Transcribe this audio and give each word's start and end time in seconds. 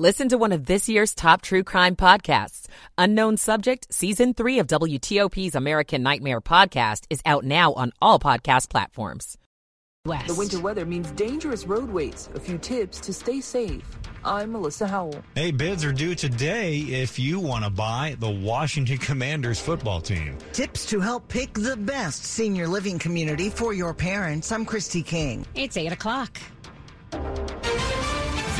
Listen 0.00 0.30
to 0.30 0.38
one 0.38 0.52
of 0.52 0.64
this 0.64 0.88
year's 0.88 1.14
top 1.14 1.42
true 1.42 1.62
crime 1.62 1.94
podcasts. 1.94 2.68
Unknown 2.96 3.36
Subject, 3.36 3.86
Season 3.92 4.32
3 4.32 4.60
of 4.60 4.66
WTOP's 4.66 5.54
American 5.54 6.02
Nightmare 6.02 6.40
podcast 6.40 7.04
is 7.10 7.20
out 7.26 7.44
now 7.44 7.74
on 7.74 7.92
all 8.00 8.18
podcast 8.18 8.70
platforms. 8.70 9.36
West. 10.06 10.28
The 10.28 10.34
winter 10.34 10.58
weather 10.58 10.86
means 10.86 11.10
dangerous 11.10 11.66
roadways. 11.66 12.30
A 12.34 12.40
few 12.40 12.56
tips 12.56 12.98
to 13.00 13.12
stay 13.12 13.42
safe. 13.42 13.84
I'm 14.24 14.52
Melissa 14.52 14.86
Howell. 14.86 15.22
Hey, 15.34 15.50
bids 15.50 15.84
are 15.84 15.92
due 15.92 16.14
today 16.14 16.78
if 16.78 17.18
you 17.18 17.38
want 17.38 17.64
to 17.64 17.70
buy 17.70 18.16
the 18.20 18.30
Washington 18.30 18.96
Commanders 19.10 19.60
football 19.60 20.00
team. 20.00 20.38
Tips 20.54 20.86
to 20.86 21.00
help 21.00 21.28
pick 21.28 21.52
the 21.52 21.76
best 21.76 22.24
senior 22.24 22.66
living 22.66 22.98
community 22.98 23.50
for 23.50 23.74
your 23.74 23.92
parents. 23.92 24.50
I'm 24.50 24.64
Christy 24.64 25.02
King. 25.02 25.44
It's 25.54 25.76
8 25.76 25.92
o'clock. 25.92 26.40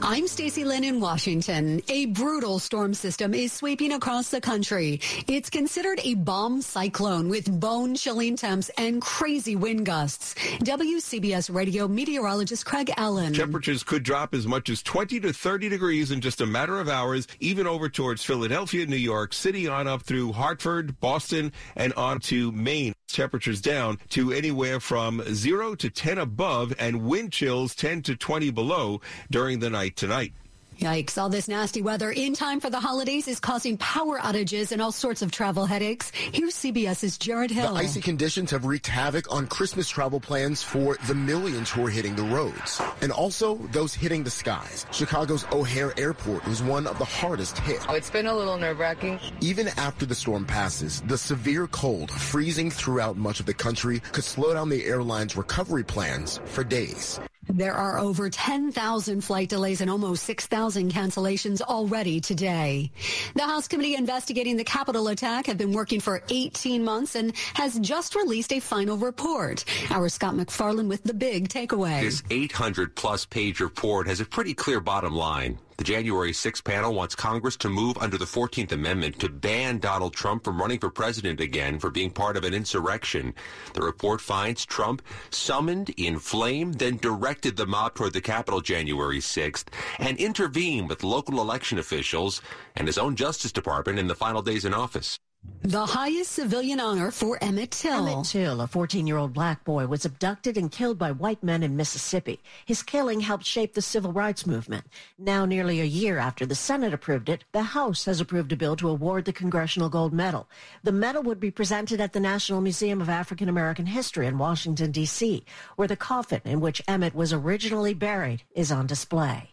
I'm 0.00 0.28
Stacy 0.28 0.64
Lynn 0.64 0.84
in 0.84 1.00
Washington. 1.00 1.82
A 1.88 2.06
brutal 2.06 2.60
storm 2.60 2.94
system 2.94 3.34
is 3.34 3.52
sweeping 3.52 3.92
across 3.92 4.30
the 4.30 4.40
country. 4.40 5.00
It's 5.26 5.50
considered 5.50 6.00
a 6.04 6.14
bomb 6.14 6.62
cyclone 6.62 7.28
with 7.28 7.60
bone 7.60 7.96
chilling 7.96 8.36
temps 8.36 8.70
and 8.78 9.02
crazy 9.02 9.56
wind 9.56 9.86
gusts. 9.86 10.34
WCBS 10.60 11.52
radio 11.52 11.88
meteorologist 11.88 12.64
Craig 12.64 12.92
Allen. 12.96 13.34
Temperatures 13.34 13.82
could 13.82 14.04
drop 14.04 14.34
as 14.34 14.46
much 14.46 14.70
as 14.70 14.82
20 14.84 15.18
to 15.20 15.32
30 15.32 15.68
degrees 15.68 16.12
in 16.12 16.20
just 16.20 16.40
a 16.40 16.46
matter 16.46 16.78
of 16.78 16.88
hours, 16.88 17.26
even 17.40 17.66
over 17.66 17.88
towards 17.88 18.24
Philadelphia, 18.24 18.86
New 18.86 18.96
York 18.96 19.32
City, 19.32 19.66
on 19.66 19.88
up 19.88 20.02
through 20.02 20.32
Hartford, 20.32 21.00
Boston, 21.00 21.52
and 21.74 21.92
on 21.94 22.20
to 22.20 22.52
Maine. 22.52 22.94
Temperatures 23.08 23.62
down 23.62 23.98
to 24.10 24.32
anywhere 24.32 24.80
from 24.80 25.22
0 25.34 25.74
to 25.76 25.88
10 25.88 26.18
above 26.18 26.74
and 26.78 27.04
wind 27.06 27.32
chills 27.32 27.74
10 27.74 28.02
to 28.02 28.14
20 28.14 28.50
below 28.50 29.00
during 29.30 29.60
the 29.60 29.70
night 29.70 29.87
tonight. 29.96 30.32
Yikes. 30.78 31.18
All 31.18 31.28
this 31.28 31.48
nasty 31.48 31.82
weather 31.82 32.10
in 32.12 32.34
time 32.34 32.60
for 32.60 32.70
the 32.70 32.78
holidays 32.78 33.26
is 33.26 33.40
causing 33.40 33.76
power 33.78 34.20
outages 34.20 34.70
and 34.70 34.80
all 34.80 34.92
sorts 34.92 35.22
of 35.22 35.32
travel 35.32 35.66
headaches. 35.66 36.10
Here's 36.10 36.54
CBS's 36.54 37.18
Jared 37.18 37.50
Hill. 37.50 37.74
The 37.74 37.80
icy 37.80 38.00
conditions 38.00 38.52
have 38.52 38.64
wreaked 38.64 38.86
havoc 38.86 39.32
on 39.32 39.48
Christmas 39.48 39.88
travel 39.88 40.20
plans 40.20 40.62
for 40.62 40.96
the 41.08 41.14
millions 41.14 41.68
who 41.68 41.84
are 41.84 41.90
hitting 41.90 42.14
the 42.14 42.22
roads 42.22 42.80
and 43.02 43.10
also 43.10 43.56
those 43.72 43.92
hitting 43.92 44.22
the 44.22 44.30
skies. 44.30 44.86
Chicago's 44.92 45.44
O'Hare 45.50 45.98
Airport 45.98 46.46
was 46.46 46.62
one 46.62 46.86
of 46.86 46.96
the 46.98 47.04
hardest 47.04 47.58
hit. 47.58 47.84
Oh, 47.88 47.94
it's 47.94 48.10
been 48.10 48.26
a 48.26 48.34
little 48.36 48.56
nerve 48.56 48.78
wracking. 48.78 49.18
Even 49.40 49.68
after 49.78 50.06
the 50.06 50.14
storm 50.14 50.44
passes, 50.44 51.00
the 51.02 51.18
severe 51.18 51.66
cold 51.66 52.08
freezing 52.10 52.70
throughout 52.70 53.16
much 53.16 53.40
of 53.40 53.46
the 53.46 53.54
country 53.54 53.98
could 54.12 54.24
slow 54.24 54.54
down 54.54 54.68
the 54.68 54.84
airline's 54.84 55.36
recovery 55.36 55.82
plans 55.84 56.38
for 56.44 56.62
days. 56.62 57.18
There 57.48 57.74
are 57.74 57.98
over 57.98 58.28
10,000 58.28 59.20
flight 59.22 59.48
delays 59.48 59.80
and 59.80 59.90
almost 59.90 60.24
6,000 60.24 60.92
cancellations 60.92 61.60
already 61.60 62.20
today. 62.20 62.90
The 63.34 63.42
House 63.42 63.66
committee 63.66 63.94
investigating 63.94 64.56
the 64.56 64.64
Capitol 64.64 65.08
attack 65.08 65.46
have 65.46 65.56
been 65.56 65.72
working 65.72 66.00
for 66.00 66.22
18 66.28 66.84
months 66.84 67.14
and 67.14 67.32
has 67.54 67.78
just 67.78 68.14
released 68.14 68.52
a 68.52 68.60
final 68.60 68.96
report. 68.98 69.64
Our 69.90 70.08
Scott 70.08 70.36
MacFarlane 70.36 70.88
with 70.88 71.02
the 71.04 71.14
big 71.14 71.48
takeaway. 71.48 72.02
This 72.02 72.22
800 72.30 72.94
plus 72.94 73.24
page 73.24 73.60
report 73.60 74.08
has 74.08 74.20
a 74.20 74.24
pretty 74.26 74.54
clear 74.54 74.80
bottom 74.80 75.14
line. 75.14 75.58
The 75.78 75.84
January 75.84 76.32
6 76.32 76.60
panel 76.62 76.92
wants 76.92 77.14
Congress 77.14 77.56
to 77.58 77.68
move 77.68 77.96
under 77.98 78.18
the 78.18 78.24
14th 78.24 78.72
Amendment 78.72 79.20
to 79.20 79.28
ban 79.28 79.78
Donald 79.78 80.12
Trump 80.12 80.42
from 80.42 80.60
running 80.60 80.80
for 80.80 80.90
president 80.90 81.40
again 81.40 81.78
for 81.78 81.88
being 81.88 82.10
part 82.10 82.36
of 82.36 82.42
an 82.42 82.52
insurrection. 82.52 83.32
The 83.74 83.82
report 83.82 84.20
finds 84.20 84.66
Trump 84.66 85.02
summoned, 85.30 85.90
inflamed, 85.90 86.80
then 86.80 86.96
directed 86.96 87.56
the 87.56 87.64
mob 87.64 87.94
toward 87.94 88.12
the 88.12 88.20
Capitol 88.20 88.60
January 88.60 89.20
6th 89.20 89.66
and 90.00 90.18
intervened 90.18 90.88
with 90.88 91.04
local 91.04 91.40
election 91.40 91.78
officials 91.78 92.42
and 92.74 92.88
his 92.88 92.98
own 92.98 93.14
Justice 93.14 93.52
Department 93.52 94.00
in 94.00 94.08
the 94.08 94.16
final 94.16 94.42
days 94.42 94.64
in 94.64 94.74
office. 94.74 95.20
The 95.68 95.84
highest 95.84 96.32
civilian 96.32 96.80
honor 96.80 97.10
for 97.10 97.36
Emmett 97.44 97.72
Till. 97.72 98.08
Emmett 98.08 98.24
Till, 98.24 98.62
a 98.62 98.66
14-year-old 98.66 99.34
black 99.34 99.64
boy, 99.64 99.86
was 99.86 100.06
abducted 100.06 100.56
and 100.56 100.72
killed 100.72 100.96
by 100.96 101.12
white 101.12 101.42
men 101.42 101.62
in 101.62 101.76
Mississippi. 101.76 102.40
His 102.64 102.82
killing 102.82 103.20
helped 103.20 103.44
shape 103.44 103.74
the 103.74 103.82
civil 103.82 104.10
rights 104.10 104.46
movement. 104.46 104.86
Now, 105.18 105.44
nearly 105.44 105.82
a 105.82 105.84
year 105.84 106.16
after 106.16 106.46
the 106.46 106.54
Senate 106.54 106.94
approved 106.94 107.28
it, 107.28 107.44
the 107.52 107.64
House 107.64 108.06
has 108.06 108.18
approved 108.18 108.50
a 108.52 108.56
bill 108.56 108.76
to 108.76 108.88
award 108.88 109.26
the 109.26 109.32
Congressional 109.34 109.90
Gold 109.90 110.14
Medal. 110.14 110.48
The 110.84 110.92
medal 110.92 111.22
would 111.24 111.38
be 111.38 111.50
presented 111.50 112.00
at 112.00 112.14
the 112.14 112.20
National 112.20 112.62
Museum 112.62 113.02
of 113.02 113.10
African 113.10 113.50
American 113.50 113.84
History 113.84 114.26
in 114.26 114.38
Washington, 114.38 114.90
D.C., 114.90 115.44
where 115.76 115.86
the 115.86 115.96
coffin 115.96 116.40
in 116.46 116.60
which 116.60 116.82
Emmett 116.88 117.14
was 117.14 117.34
originally 117.34 117.92
buried 117.92 118.42
is 118.54 118.72
on 118.72 118.86
display. 118.86 119.50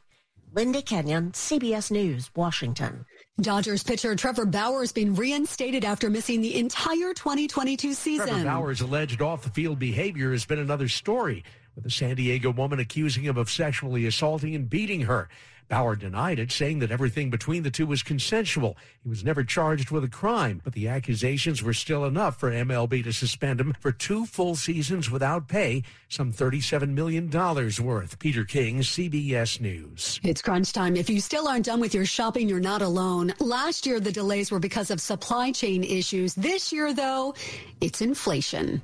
Linda 0.54 0.82
Kenyon, 0.82 1.34
CBS 1.34 1.92
News, 1.92 2.32
Washington. 2.34 3.06
Dodgers 3.42 3.84
pitcher 3.84 4.16
Trevor 4.16 4.46
Bauer 4.46 4.80
has 4.80 4.94
been 4.94 5.14
reinstated 5.14 5.84
after 5.84 6.10
missing 6.10 6.40
the 6.42 6.58
entire 6.58 7.14
2022 7.14 7.94
season. 7.94 8.28
Trevor 8.28 8.44
Bauer's 8.46 8.80
alleged 8.80 9.22
off-the-field 9.22 9.78
behavior 9.78 10.32
has 10.32 10.46
been 10.46 10.60
another 10.60 10.88
story, 10.88 11.44
with 11.76 11.86
a 11.86 11.90
San 11.90 12.16
Diego 12.16 12.50
woman 12.50 12.80
accusing 12.80 13.24
him 13.24 13.38
of 13.38 13.50
sexually 13.50 14.06
assaulting 14.06 14.56
and 14.56 14.70
beating 14.70 15.02
her. 15.02 15.28
Bauer 15.68 15.96
denied 15.96 16.40
it, 16.40 16.52
saying 16.52 16.80
that 16.80 16.92
everything 16.92 17.30
between 17.30 17.64
the 17.64 17.72
two 17.72 17.88
was 17.88 18.04
consensual. 18.04 18.78
He 19.04 19.10
was 19.10 19.24
never 19.24 19.44
charged 19.44 19.90
with 19.90 20.04
a 20.04 20.10
crime, 20.10 20.62
but 20.64 20.74
the 20.74 20.88
accusations 20.88 21.64
were 21.64 21.74
still 21.74 22.06
enough 22.06 22.40
for 22.40 22.52
MLB 22.52 23.04
to 23.04 23.12
suspend 23.12 23.60
him 23.60 23.74
for 23.80 23.92
two 23.92 24.26
full 24.26 24.56
seasons 24.56 25.10
without 25.10 25.48
pay, 25.48 25.84
some 26.10 26.32
$37 26.32 26.90
million 26.90 27.30
worth. 27.30 28.20
Peter 28.20 28.46
King, 28.46 28.80
CBS 28.80 29.60
News. 29.60 30.20
It's 30.24 30.42
crunch 30.42 30.72
time. 30.72 30.96
If 30.96 31.10
you 31.10 31.20
still 31.20 31.48
aren't 31.48 31.66
done 31.66 31.80
with 31.80 31.94
your 31.94 32.06
shopping, 32.06 32.48
you're 32.48 32.60
not 32.60 32.82
alone. 32.82 33.34
Last 33.40 33.86
year, 33.86 34.00
the 34.00 34.12
delays 34.12 34.52
were 34.52 34.60
because 34.60 34.92
of 34.92 35.02
supply 35.02 35.52
chain 35.52 35.84
issues. 35.84 36.36
This 36.36 36.72
year, 36.72 36.94
though, 36.94 37.34
it's 37.82 38.02
inflation. 38.02 38.82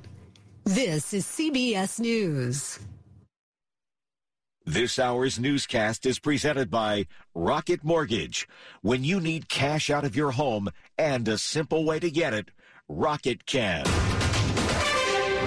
This 0.64 1.12
is 1.12 1.24
CBS 1.26 2.00
News. 2.00 2.78
This 4.64 4.96
hour's 5.00 5.40
newscast 5.40 6.06
is 6.06 6.20
presented 6.20 6.70
by 6.70 7.08
Rocket 7.34 7.82
Mortgage. 7.82 8.48
When 8.80 9.02
you 9.02 9.18
need 9.18 9.48
cash 9.48 9.90
out 9.90 10.04
of 10.04 10.14
your 10.14 10.30
home 10.30 10.68
and 10.96 11.26
a 11.26 11.36
simple 11.36 11.84
way 11.84 11.98
to 11.98 12.08
get 12.08 12.32
it, 12.32 12.52
Rocket 12.88 13.44
can. 13.44 13.84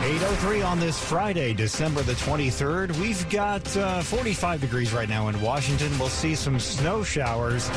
803 0.03 0.61
on 0.63 0.81
this 0.81 1.01
Friday, 1.01 1.53
December 1.53 2.01
the 2.01 2.11
23rd. 2.13 2.99
We've 2.99 3.29
got 3.29 3.77
uh, 3.77 4.01
45 4.01 4.59
degrees 4.59 4.91
right 4.91 5.07
now 5.07 5.29
in 5.29 5.41
Washington. 5.41 5.97
We'll 5.97 6.09
see 6.09 6.35
some 6.35 6.59
snow 6.59 7.01
showers. 7.01 7.69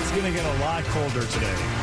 It's 0.00 0.10
going 0.10 0.24
to 0.24 0.32
get 0.32 0.44
a 0.44 0.58
lot 0.58 0.82
colder 0.86 1.24
today. 1.26 1.81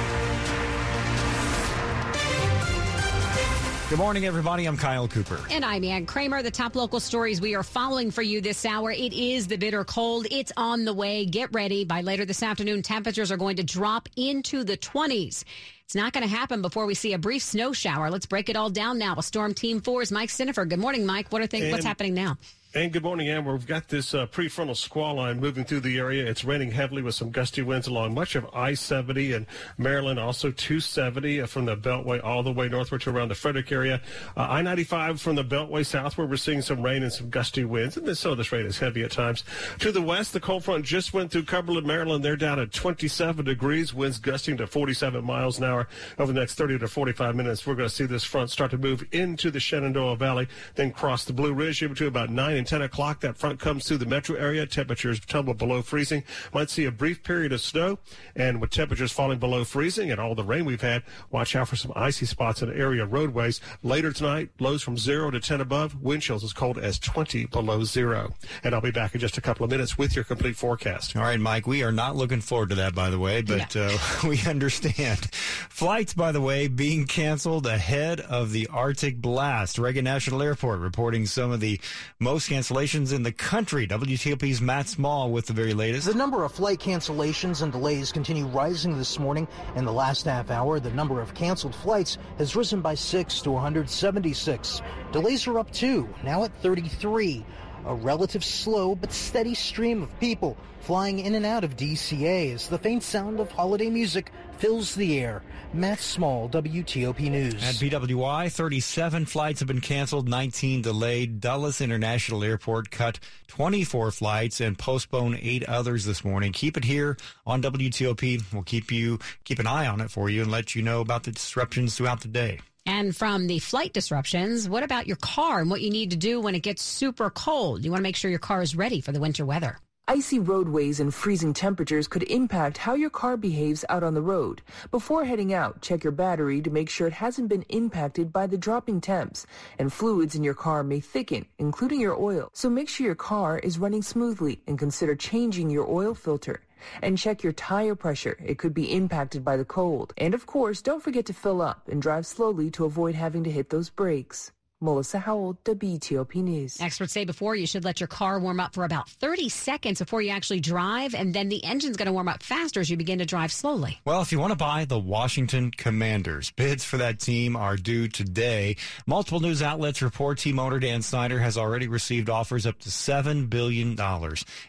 Good 3.89 3.97
morning, 3.97 4.27
everybody. 4.27 4.67
I'm 4.67 4.77
Kyle 4.77 5.07
Cooper. 5.07 5.39
And 5.49 5.65
I'm 5.65 5.83
Ann 5.83 6.05
Kramer. 6.05 6.43
The 6.43 6.51
top 6.51 6.75
local 6.75 6.99
stories 6.99 7.41
we 7.41 7.55
are 7.55 7.63
following 7.63 8.11
for 8.11 8.21
you 8.21 8.39
this 8.39 8.63
hour. 8.63 8.91
It 8.91 9.13
is 9.13 9.47
the 9.47 9.57
bitter 9.57 9.83
cold. 9.83 10.27
It's 10.29 10.51
on 10.55 10.85
the 10.85 10.93
way. 10.93 11.25
Get 11.25 11.51
ready. 11.53 11.85
By 11.85 12.01
later 12.01 12.23
this 12.23 12.43
afternoon, 12.43 12.83
temperatures 12.83 13.31
are 13.31 13.37
going 13.37 13.55
to 13.55 13.63
drop 13.63 14.07
into 14.15 14.63
the 14.63 14.77
20s. 14.77 15.43
It's 15.85 15.95
not 15.95 16.13
going 16.13 16.21
to 16.21 16.29
happen 16.29 16.61
before 16.61 16.85
we 16.85 16.93
see 16.93 17.13
a 17.13 17.17
brief 17.17 17.41
snow 17.41 17.73
shower. 17.73 18.11
Let's 18.11 18.27
break 18.27 18.47
it 18.47 18.55
all 18.55 18.69
down 18.69 18.99
now 18.99 19.15
with 19.15 19.25
Storm 19.25 19.55
Team 19.55 19.81
4's 19.81 20.11
Mike 20.11 20.29
Stinneford. 20.29 20.69
Good 20.69 20.77
morning, 20.77 21.03
Mike. 21.03 21.31
What 21.31 21.41
are 21.41 21.47
things, 21.47 21.71
what's 21.71 21.83
happening 21.83 22.13
now? 22.13 22.37
And 22.75 22.93
good 22.93 23.01
morning, 23.01 23.29
Amber. 23.29 23.53
We've 23.53 23.65
got 23.65 23.87
this 23.87 24.13
uh, 24.13 24.27
prefrontal 24.27 24.77
squall 24.77 25.15
line 25.15 25.39
moving 25.39 25.63
through 25.63 25.79
the 25.79 25.97
area. 25.97 26.23
It's 26.23 26.45
raining 26.45 26.69
heavily 26.69 27.01
with 27.01 27.15
some 27.15 27.31
gusty 27.31 27.63
winds 27.63 27.87
along 27.87 28.13
much 28.13 28.35
of 28.35 28.45
I-70 28.53 29.35
and 29.35 29.47
Maryland, 29.79 30.19
also 30.19 30.51
270 30.51 31.41
uh, 31.41 31.47
from 31.47 31.65
the 31.65 31.75
Beltway 31.75 32.23
all 32.23 32.43
the 32.43 32.51
way 32.51 32.69
northward 32.69 33.01
to 33.01 33.09
around 33.09 33.29
the 33.29 33.35
Frederick 33.35 33.71
area. 33.71 33.99
Uh, 34.37 34.45
I-95 34.51 35.19
from 35.19 35.35
the 35.35 35.43
Beltway 35.43 35.83
southward, 35.83 36.29
we're 36.29 36.37
seeing 36.37 36.61
some 36.61 36.83
rain 36.83 37.01
and 37.01 37.11
some 37.11 37.31
gusty 37.31 37.65
winds, 37.65 37.97
and 37.97 38.15
some 38.15 38.37
this 38.37 38.51
rain 38.51 38.67
is 38.67 38.77
heavy 38.77 39.01
at 39.01 39.09
times. 39.09 39.43
To 39.79 39.91
the 39.91 40.03
west, 40.03 40.33
the 40.33 40.39
cold 40.39 40.63
front 40.63 40.85
just 40.85 41.11
went 41.11 41.31
through 41.31 41.45
Cumberland, 41.45 41.87
Maryland. 41.87 42.23
They're 42.23 42.35
down 42.35 42.59
at 42.59 42.71
27 42.71 43.45
degrees, 43.45 43.95
winds 43.95 44.19
gusting 44.19 44.57
to 44.57 44.67
47 44.67 45.25
miles 45.25 45.57
an 45.57 45.63
hour 45.63 45.87
over 46.19 46.31
the 46.31 46.39
next 46.39 46.53
30 46.53 46.77
to 46.77 46.87
45 46.87 47.35
minutes. 47.35 47.65
We're 47.65 47.73
going 47.73 47.89
to 47.89 47.95
see 47.95 48.05
this 48.05 48.23
front 48.23 48.51
start 48.51 48.69
to 48.69 48.77
move 48.77 49.03
into 49.11 49.49
the 49.49 49.59
Shenandoah 49.59 50.17
Valley, 50.17 50.47
then 50.75 50.91
cross 50.91 51.25
the 51.25 51.33
Blue 51.33 51.51
Ridge 51.51 51.79
to 51.79 52.05
about 52.05 52.29
9 52.29 52.58
and 52.59 52.67
10 52.67 52.83
o'clock. 52.83 53.21
That 53.21 53.37
front 53.37 53.59
comes 53.59 53.87
through 53.87 53.97
the 53.97 54.05
metro 54.05 54.35
area. 54.35 54.67
Temperatures 54.67 55.19
tumble 55.19 55.55
below 55.55 55.81
freezing. 55.81 56.23
Might 56.53 56.69
see 56.69 56.85
a 56.85 56.91
brief 56.91 57.23
period 57.23 57.51
of 57.51 57.61
snow. 57.61 57.97
And 58.35 58.61
with 58.61 58.69
temperatures 58.69 59.11
falling 59.11 59.39
below 59.39 59.63
freezing 59.63 60.11
and 60.11 60.19
all 60.19 60.35
the 60.35 60.43
rain 60.43 60.65
we've 60.65 60.81
had, 60.81 61.03
watch 61.31 61.55
out 61.55 61.69
for 61.69 61.75
some 61.75 61.91
icy 61.95 62.27
spots 62.27 62.61
in 62.61 62.71
area 62.71 63.05
roadways. 63.05 63.59
Later 63.81 64.11
tonight, 64.11 64.49
lows 64.59 64.83
from 64.83 64.97
0 64.97 65.31
to 65.31 65.39
10 65.39 65.61
above. 65.61 65.99
Wind 66.01 66.21
chills 66.21 66.43
as 66.43 66.53
cold 66.53 66.77
as 66.77 66.99
20 66.99 67.47
below 67.47 67.83
zero. 67.83 68.33
And 68.63 68.75
I'll 68.75 68.81
be 68.81 68.91
back 68.91 69.15
in 69.15 69.21
just 69.21 69.37
a 69.37 69.41
couple 69.41 69.63
of 69.63 69.71
minutes 69.71 69.97
with 69.97 70.15
your 70.15 70.25
complete 70.25 70.55
forecast. 70.55 71.15
All 71.15 71.23
right, 71.23 71.39
Mike, 71.39 71.65
we 71.65 71.81
are 71.83 71.91
not 71.91 72.15
looking 72.15 72.41
forward 72.41 72.69
to 72.69 72.75
that, 72.75 72.93
by 72.93 73.09
the 73.09 73.19
way, 73.19 73.41
but 73.41 73.75
uh, 73.75 73.97
we 74.27 74.39
understand. 74.45 75.33
Flights, 75.69 76.13
by 76.13 76.31
the 76.31 76.41
way, 76.41 76.67
being 76.67 77.05
canceled 77.05 77.65
ahead 77.65 78.19
of 78.19 78.51
the 78.51 78.67
Arctic 78.67 79.21
blast. 79.21 79.79
Reagan 79.79 80.03
National 80.03 80.43
Airport 80.43 80.79
reporting 80.79 81.25
some 81.25 81.51
of 81.51 81.61
the 81.61 81.79
most 82.19 82.48
cancellations 82.49 83.13
in 83.13 83.21
the 83.21 83.31
country. 83.31 83.87
WTOP's 83.87 84.59
Matt 84.59 84.87
Small 84.87 85.31
with 85.31 85.45
the 85.45 85.53
very 85.53 85.75
latest. 85.75 86.07
The 86.07 86.15
number 86.15 86.43
of 86.43 86.51
flight 86.51 86.79
cancellations 86.79 87.61
and 87.61 87.71
delays 87.71 88.11
continue 88.11 88.47
rising 88.47 88.97
this 88.97 89.19
morning. 89.19 89.47
In 89.75 89.85
the 89.85 89.93
last 89.93 90.25
half 90.25 90.49
hour, 90.49 90.79
the 90.79 90.89
number 90.89 91.21
of 91.21 91.35
canceled 91.35 91.75
flights 91.75 92.17
has 92.39 92.55
risen 92.55 92.81
by 92.81 92.95
6 92.95 93.41
to 93.41 93.51
176. 93.51 94.81
Delays 95.11 95.45
are 95.45 95.59
up 95.59 95.71
too, 95.71 96.09
now 96.23 96.43
at 96.43 96.51
33 96.63 97.45
a 97.85 97.95
relative 97.95 98.43
slow 98.43 98.93
but 98.93 99.11
steady 99.11 99.53
stream 99.53 100.03
of 100.03 100.19
people 100.19 100.57
flying 100.81 101.19
in 101.19 101.35
and 101.35 101.45
out 101.45 101.63
of 101.63 101.77
DCA 101.77 102.53
as 102.53 102.67
the 102.67 102.77
faint 102.77 103.03
sound 103.03 103.39
of 103.39 103.49
holiday 103.51 103.89
music 103.89 104.31
fills 104.59 104.93
the 104.95 105.19
air. 105.19 105.41
Matt 105.73 105.99
Small, 105.99 106.49
WTOP 106.49 107.31
News. 107.31 107.53
At 107.55 107.75
BWI, 107.75 108.51
37 108.51 109.25
flights 109.25 109.59
have 109.59 109.67
been 109.67 109.81
canceled, 109.81 110.27
19 110.27 110.81
delayed. 110.81 111.39
Dulles 111.39 111.79
International 111.79 112.43
Airport 112.43 112.91
cut 112.91 113.19
24 113.47 114.11
flights 114.11 114.59
and 114.59 114.77
postponed 114.77 115.39
eight 115.41 115.63
others 115.63 116.05
this 116.05 116.25
morning. 116.25 116.51
Keep 116.51 116.77
it 116.77 116.83
here 116.83 117.17
on 117.45 117.61
WTOP. 117.61 118.43
We'll 118.53 118.63
keep 118.63 118.91
you 118.91 119.19
keep 119.43 119.59
an 119.59 119.67
eye 119.67 119.87
on 119.87 120.01
it 120.01 120.11
for 120.11 120.29
you 120.29 120.41
and 120.41 120.51
let 120.51 120.75
you 120.75 120.81
know 120.81 121.01
about 121.01 121.23
the 121.23 121.31
disruptions 121.31 121.95
throughout 121.95 122.21
the 122.21 122.27
day. 122.27 122.59
And 122.85 123.15
from 123.15 123.47
the 123.47 123.59
flight 123.59 123.93
disruptions, 123.93 124.67
what 124.67 124.83
about 124.83 125.05
your 125.05 125.17
car 125.17 125.59
and 125.59 125.69
what 125.69 125.81
you 125.81 125.91
need 125.91 126.11
to 126.11 126.17
do 126.17 126.41
when 126.41 126.55
it 126.55 126.63
gets 126.63 126.81
super 126.81 127.29
cold? 127.29 127.85
You 127.85 127.91
want 127.91 127.99
to 127.99 128.03
make 128.03 128.15
sure 128.15 128.31
your 128.31 128.39
car 128.39 128.61
is 128.61 128.75
ready 128.75 128.99
for 128.99 129.11
the 129.11 129.19
winter 129.19 129.45
weather. 129.45 129.77
Icy 130.09 130.39
roadways 130.39 130.99
and 130.99 131.13
freezing 131.13 131.53
temperatures 131.53 132.07
could 132.07 132.23
impact 132.23 132.79
how 132.79 132.95
your 132.95 133.11
car 133.11 133.37
behaves 133.37 133.85
out 133.89 134.01
on 134.01 134.15
the 134.15 134.23
road. 134.23 134.63
Before 134.89 135.23
heading 135.23 135.53
out, 135.53 135.81
check 135.81 136.03
your 136.03 136.11
battery 136.11 136.63
to 136.63 136.71
make 136.71 136.89
sure 136.89 137.05
it 137.05 137.13
hasn't 137.13 137.47
been 137.47 137.61
impacted 137.69 138.33
by 138.33 138.47
the 138.47 138.57
dropping 138.57 139.01
temps. 139.01 139.45
And 139.77 139.93
fluids 139.93 140.33
in 140.33 140.43
your 140.43 140.55
car 140.55 140.81
may 140.81 140.99
thicken, 140.99 141.45
including 141.59 142.01
your 142.01 142.19
oil. 142.19 142.49
So 142.53 142.71
make 142.71 142.89
sure 142.89 143.05
your 143.05 143.13
car 143.13 143.59
is 143.59 143.77
running 143.77 144.01
smoothly 144.01 144.63
and 144.65 144.79
consider 144.79 145.15
changing 145.15 145.69
your 145.69 145.87
oil 145.87 146.15
filter. 146.15 146.61
And 147.03 147.15
check 147.15 147.43
your 147.43 147.53
tire 147.53 147.93
pressure. 147.93 148.35
It 148.43 148.57
could 148.57 148.73
be 148.73 148.91
impacted 148.91 149.45
by 149.45 149.57
the 149.57 149.65
cold. 149.65 150.15
And 150.17 150.33
of 150.33 150.47
course, 150.47 150.81
don't 150.81 151.03
forget 151.03 151.27
to 151.27 151.33
fill 151.33 151.61
up 151.61 151.87
and 151.87 152.01
drive 152.01 152.25
slowly 152.25 152.71
to 152.71 152.85
avoid 152.85 153.13
having 153.13 153.43
to 153.43 153.51
hit 153.51 153.69
those 153.69 153.91
brakes. 153.91 154.51
Melissa 154.81 155.19
Howell, 155.19 155.57
WTOP 155.65 156.35
News. 156.35 156.79
Experts 156.79 157.11
say 157.11 157.25
before 157.25 157.53
you 157.53 157.67
should 157.67 157.83
let 157.83 157.99
your 157.99 158.07
car 158.07 158.39
warm 158.39 158.61
up 158.61 158.73
for 158.73 158.85
about 158.85 159.09
30 159.09 159.49
seconds 159.49 159.99
before 159.99 160.21
you 160.21 160.29
actually 160.29 160.61
drive, 160.61 161.13
and 161.13 161.33
then 161.33 161.49
the 161.49 161.61
engine's 161.65 161.97
going 161.97 162.05
to 162.05 162.13
warm 162.13 162.29
up 162.29 162.41
faster 162.41 162.79
as 162.79 162.89
you 162.89 162.95
begin 162.95 163.19
to 163.19 163.25
drive 163.25 163.51
slowly. 163.51 163.99
Well, 164.05 164.21
if 164.21 164.31
you 164.31 164.39
want 164.39 164.51
to 164.51 164.57
buy 164.57 164.85
the 164.85 164.97
Washington 164.97 165.71
Commanders, 165.71 166.51
bids 166.51 166.85
for 166.85 166.95
that 166.95 167.19
team 167.19 167.57
are 167.57 167.75
due 167.75 168.07
today. 168.07 168.77
Multiple 169.05 169.41
news 169.41 169.61
outlets 169.61 170.01
report 170.01 170.37
team 170.37 170.59
owner 170.59 170.79
Dan 170.79 171.01
Snyder 171.01 171.39
has 171.39 171.57
already 171.57 171.89
received 171.89 172.29
offers 172.29 172.65
up 172.65 172.79
to 172.79 172.89
$7 172.89 173.49
billion. 173.49 173.99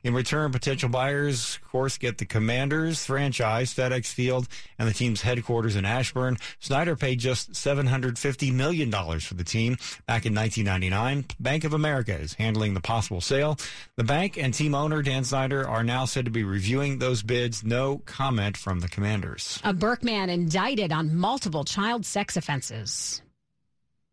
In 0.03 0.15
return, 0.15 0.51
potential 0.51 0.89
buyers, 0.89 1.61
of 1.63 1.71
course, 1.71 1.99
get 1.99 2.19
the 2.19 2.27
Commanders 2.27 3.07
franchise, 3.07 3.73
FedEx 3.73 4.07
Field, 4.07 4.49
and 4.77 4.89
the 4.89 4.93
team's 4.93 5.23
headquarters 5.23 5.77
in 5.77 5.85
Ashburn. 5.85 6.37
Snyder 6.59 6.97
paid 6.97 7.21
just 7.21 7.53
$750 7.53 8.53
million 8.53 8.91
for 9.21 9.35
the 9.35 9.45
team. 9.45 9.77
Back 10.11 10.27
in 10.27 10.35
1999, 10.35 11.27
Bank 11.39 11.63
of 11.63 11.73
America 11.73 12.13
is 12.13 12.35
handling 12.35 12.75
the 12.75 12.81
possible 12.81 13.21
sale. 13.21 13.57
The 13.95 14.03
bank 14.03 14.37
and 14.37 14.53
team 14.53 14.75
owner 14.75 15.03
Dan 15.03 15.23
Snyder 15.23 15.69
are 15.69 15.85
now 15.85 16.05
said 16.05 16.25
to 16.25 16.33
be 16.33 16.43
reviewing 16.43 16.99
those 16.99 17.23
bids. 17.23 17.63
No 17.63 17.99
comment 18.07 18.57
from 18.57 18.81
the 18.81 18.89
commanders. 18.89 19.61
A 19.63 19.73
Burke 19.73 20.03
man 20.03 20.29
indicted 20.29 20.91
on 20.91 21.15
multiple 21.15 21.63
child 21.63 22.05
sex 22.05 22.37
offenses. 22.37 23.23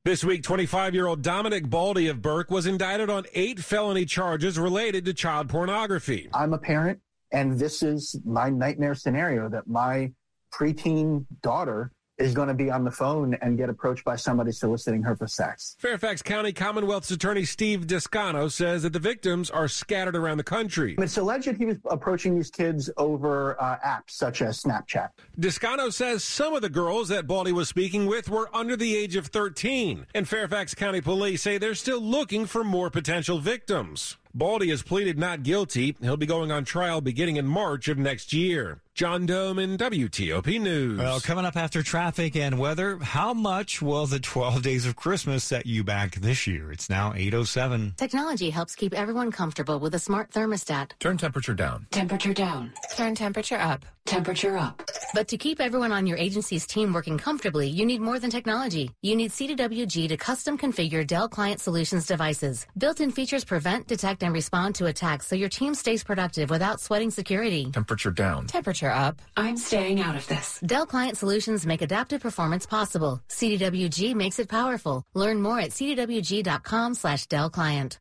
This 0.05 0.23
week, 0.23 0.44
25 0.44 0.94
year 0.94 1.07
old 1.07 1.23
Dominic 1.23 1.67
Baldy 1.67 2.09
of 2.09 2.21
Burke 2.21 2.51
was 2.51 2.67
indicted 2.67 3.09
on 3.09 3.25
eight 3.33 3.59
felony 3.59 4.05
charges 4.05 4.59
related 4.59 5.03
to 5.05 5.15
child 5.15 5.50
pornography. 5.50 6.29
I'm 6.31 6.53
a 6.53 6.59
parent, 6.59 7.00
and 7.31 7.57
this 7.57 7.81
is 7.81 8.15
my 8.23 8.51
nightmare 8.51 8.93
scenario 8.93 9.50
that 9.50 9.65
my 9.65 10.11
preteen 10.53 11.25
daughter 11.41 11.91
is 12.17 12.33
going 12.33 12.47
to 12.47 12.53
be 12.53 12.71
on 12.71 12.83
the 12.83 12.91
phone 12.91 13.35
and 13.41 13.57
get 13.57 13.69
approached 13.69 14.03
by 14.03 14.15
somebody 14.15 14.51
soliciting 14.51 15.03
her 15.03 15.15
for 15.15 15.27
sex. 15.27 15.75
Fairfax 15.79 16.21
County 16.21 16.51
Commonwealth's 16.51 17.11
attorney 17.11 17.45
Steve 17.45 17.85
Descano 17.87 18.51
says 18.51 18.83
that 18.83 18.93
the 18.93 18.99
victims 18.99 19.49
are 19.49 19.67
scattered 19.67 20.15
around 20.15 20.37
the 20.37 20.43
country. 20.43 20.95
It's 20.97 21.17
alleged 21.17 21.47
he 21.57 21.65
was 21.65 21.77
approaching 21.89 22.35
these 22.35 22.49
kids 22.49 22.89
over 22.97 23.61
uh, 23.61 23.77
apps 23.85 24.11
such 24.11 24.41
as 24.41 24.61
Snapchat. 24.61 25.09
Descano 25.39 25.93
says 25.93 26.23
some 26.23 26.53
of 26.53 26.61
the 26.61 26.69
girls 26.69 27.09
that 27.09 27.27
Baldy 27.27 27.51
was 27.51 27.69
speaking 27.69 28.07
with 28.07 28.29
were 28.29 28.49
under 28.55 28.75
the 28.75 28.95
age 28.95 29.15
of 29.15 29.27
13, 29.27 30.07
and 30.13 30.27
Fairfax 30.27 30.73
County 30.73 31.01
police 31.01 31.43
say 31.43 31.57
they're 31.57 31.75
still 31.75 32.01
looking 32.01 32.45
for 32.45 32.63
more 32.63 32.89
potential 32.89 33.39
victims. 33.39 34.17
Baldy 34.38 34.69
has 34.69 34.84
pleaded 34.84 35.18
not 35.18 35.42
guilty. 35.42 35.95
He'll 36.00 36.16
be 36.16 36.28
going 36.28 36.51
on 36.51 36.63
trial 36.63 37.01
beginning 37.01 37.38
in 37.38 37.48
March 37.48 37.88
of 37.88 37.98
next 37.98 38.31
year. 38.34 38.81
John 38.94 39.28
Domen 39.28 39.78
WTOP 39.78 40.62
News. 40.62 41.00
Well, 41.00 41.19
coming 41.19 41.44
up 41.44 41.56
after 41.56 41.81
traffic 41.81 42.36
and 42.36 42.60
weather, 42.60 42.98
how 42.98 43.34
much 43.34 43.81
will 43.81 44.06
the 44.06 44.19
12 44.19 44.62
days 44.62 44.86
of 44.86 44.95
Christmas 44.95 45.44
set 45.44 45.66
you 45.66 45.84
back 45.84 46.16
this 46.16 46.45
year? 46.45 46.72
It's 46.72 46.88
now 46.88 47.13
807. 47.16 47.95
Technology 47.98 48.51
helps 48.51 48.75
keep 48.75 48.94
everyone 48.94 49.31
comfortable 49.31 49.80
with 49.80 49.95
a 49.95 50.00
smart 50.00 50.30
thermostat. 50.31 50.92
Turn 51.00 51.18
temperature 51.18 51.56
down. 51.56 51.88
Temperature 51.89 52.34
down. 52.34 52.74
Turn 52.95 53.16
temperature 53.16 53.57
up. 53.57 53.86
Temperature 54.07 54.57
up. 54.57 54.81
But 55.13 55.27
to 55.27 55.38
keep 55.38 55.59
everyone 55.59 55.92
on 55.92 56.07
your 56.07 56.18
agency's 56.18 56.65
team 56.65 56.94
working 56.94 57.18
comfortably, 57.18 57.68
you 57.68 57.86
need 57.86 58.00
more 58.00 58.19
than 58.19 58.30
technology. 58.30 58.89
You 59.01 59.18
need 59.18 59.31
CDWG 59.31 60.07
to 60.07 60.15
custom 60.15 60.57
configure 60.57 61.06
Dell 61.06 61.27
Client 61.27 61.59
Solutions 61.59 62.07
devices. 62.07 62.65
Built-in 62.77 63.12
features 63.12 63.44
prevent, 63.44 63.86
detect, 63.88 64.24
and 64.24 64.33
respond 64.33 64.75
to 64.75 64.86
attacks 64.86 65.27
so 65.27 65.36
your 65.36 65.50
team 65.50 65.75
stays 65.75 66.06
productive 66.06 66.50
without 66.50 66.80
sweating 66.80 67.12
security. 67.12 67.69
Temperature 67.69 68.12
down. 68.12 68.48
Temperature 68.48 68.89
up. 68.89 69.21
I'm 69.36 69.57
staying 69.57 70.00
out 70.00 70.15
of 70.15 70.25
this. 70.27 70.62
Dell 70.65 70.86
Client 70.86 71.18
Solutions 71.18 71.65
make 71.65 71.81
adaptive 71.81 72.21
performance 72.21 72.65
possible. 72.65 73.21
CDWG 73.27 74.15
makes 74.15 74.39
it 74.39 74.48
powerful. 74.48 75.03
Learn 75.15 75.42
more 75.42 75.60
at 75.60 75.71
cdwg.com 75.71 76.94
slash 76.94 77.27
Dell 77.27 77.50
Client. 77.50 78.00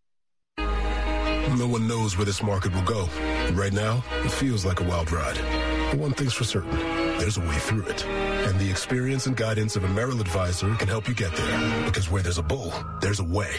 No 1.58 1.66
one 1.66 1.88
knows 1.88 2.16
where 2.16 2.26
this 2.26 2.42
market 2.42 2.72
will 2.74 2.82
go. 2.82 3.08
Right 3.54 3.72
now, 3.72 4.04
it 4.24 4.30
feels 4.30 4.64
like 4.64 4.80
a 4.80 4.84
wild 4.84 5.10
ride. 5.10 5.65
But 5.90 5.98
one 6.00 6.12
thing's 6.12 6.34
for 6.34 6.44
certain, 6.44 6.76
there's 7.18 7.36
a 7.36 7.40
way 7.40 7.56
through 7.56 7.84
it. 7.86 8.04
And 8.04 8.58
the 8.58 8.68
experience 8.68 9.26
and 9.26 9.36
guidance 9.36 9.76
of 9.76 9.84
a 9.84 9.88
Merrill 9.88 10.20
advisor 10.20 10.74
can 10.74 10.88
help 10.88 11.08
you 11.08 11.14
get 11.14 11.34
there. 11.34 11.84
Because 11.84 12.10
where 12.10 12.22
there's 12.22 12.38
a 12.38 12.42
bull, 12.42 12.72
there's 13.00 13.20
a 13.20 13.24
way. 13.24 13.52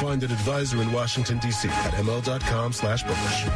Find 0.00 0.22
an 0.22 0.30
advisor 0.30 0.80
in 0.80 0.90
Washington, 0.92 1.38
D.C. 1.38 1.68
at 1.68 1.92
ml.com 1.94 2.72
slash 2.72 3.02
bullish. 3.02 3.46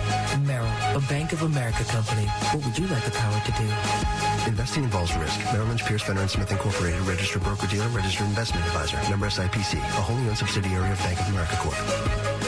Merrill, 0.46 0.68
a 0.96 1.00
Bank 1.08 1.32
of 1.32 1.42
America 1.42 1.84
company. 1.84 2.26
What 2.52 2.64
would 2.64 2.78
you 2.78 2.86
like 2.88 3.04
the 3.04 3.10
power 3.10 3.42
to 3.44 3.52
do? 3.52 4.50
Investing 4.50 4.84
involves 4.84 5.16
risk. 5.16 5.38
Merrill 5.52 5.68
Lynch, 5.68 5.84
Pierce, 5.84 6.02
Fenner 6.02 6.26
& 6.26 6.28
Smith 6.28 6.50
Incorporated, 6.50 7.00
registered 7.02 7.42
broker-dealer, 7.42 7.88
registered 7.88 8.26
investment 8.26 8.66
advisor. 8.66 8.96
Member 9.08 9.26
SIPC, 9.26 9.78
a 9.78 10.02
wholly 10.02 10.28
owned 10.28 10.38
subsidiary 10.38 10.90
of 10.90 10.98
Bank 10.98 11.20
of 11.20 11.28
America 11.28 11.56
Corp. 11.56 12.39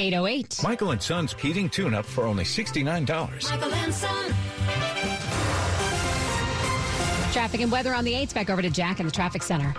808. 0.00 0.62
Michael 0.62 0.92
and 0.92 1.02
Son's 1.02 1.32
heating 1.32 1.68
tune-up 1.68 2.06
for 2.06 2.22
only 2.22 2.44
$69. 2.44 3.50
Michael 3.50 3.74
and 3.74 3.92
Son. 3.92 4.34
Traffic 7.32 7.62
and 7.62 7.72
weather 7.72 7.92
on 7.92 8.04
the 8.04 8.12
8s. 8.12 8.32
Back 8.32 8.48
over 8.48 8.62
to 8.62 8.70
Jack 8.70 9.00
in 9.00 9.06
the 9.06 9.12
traffic 9.12 9.42
center. 9.42 9.74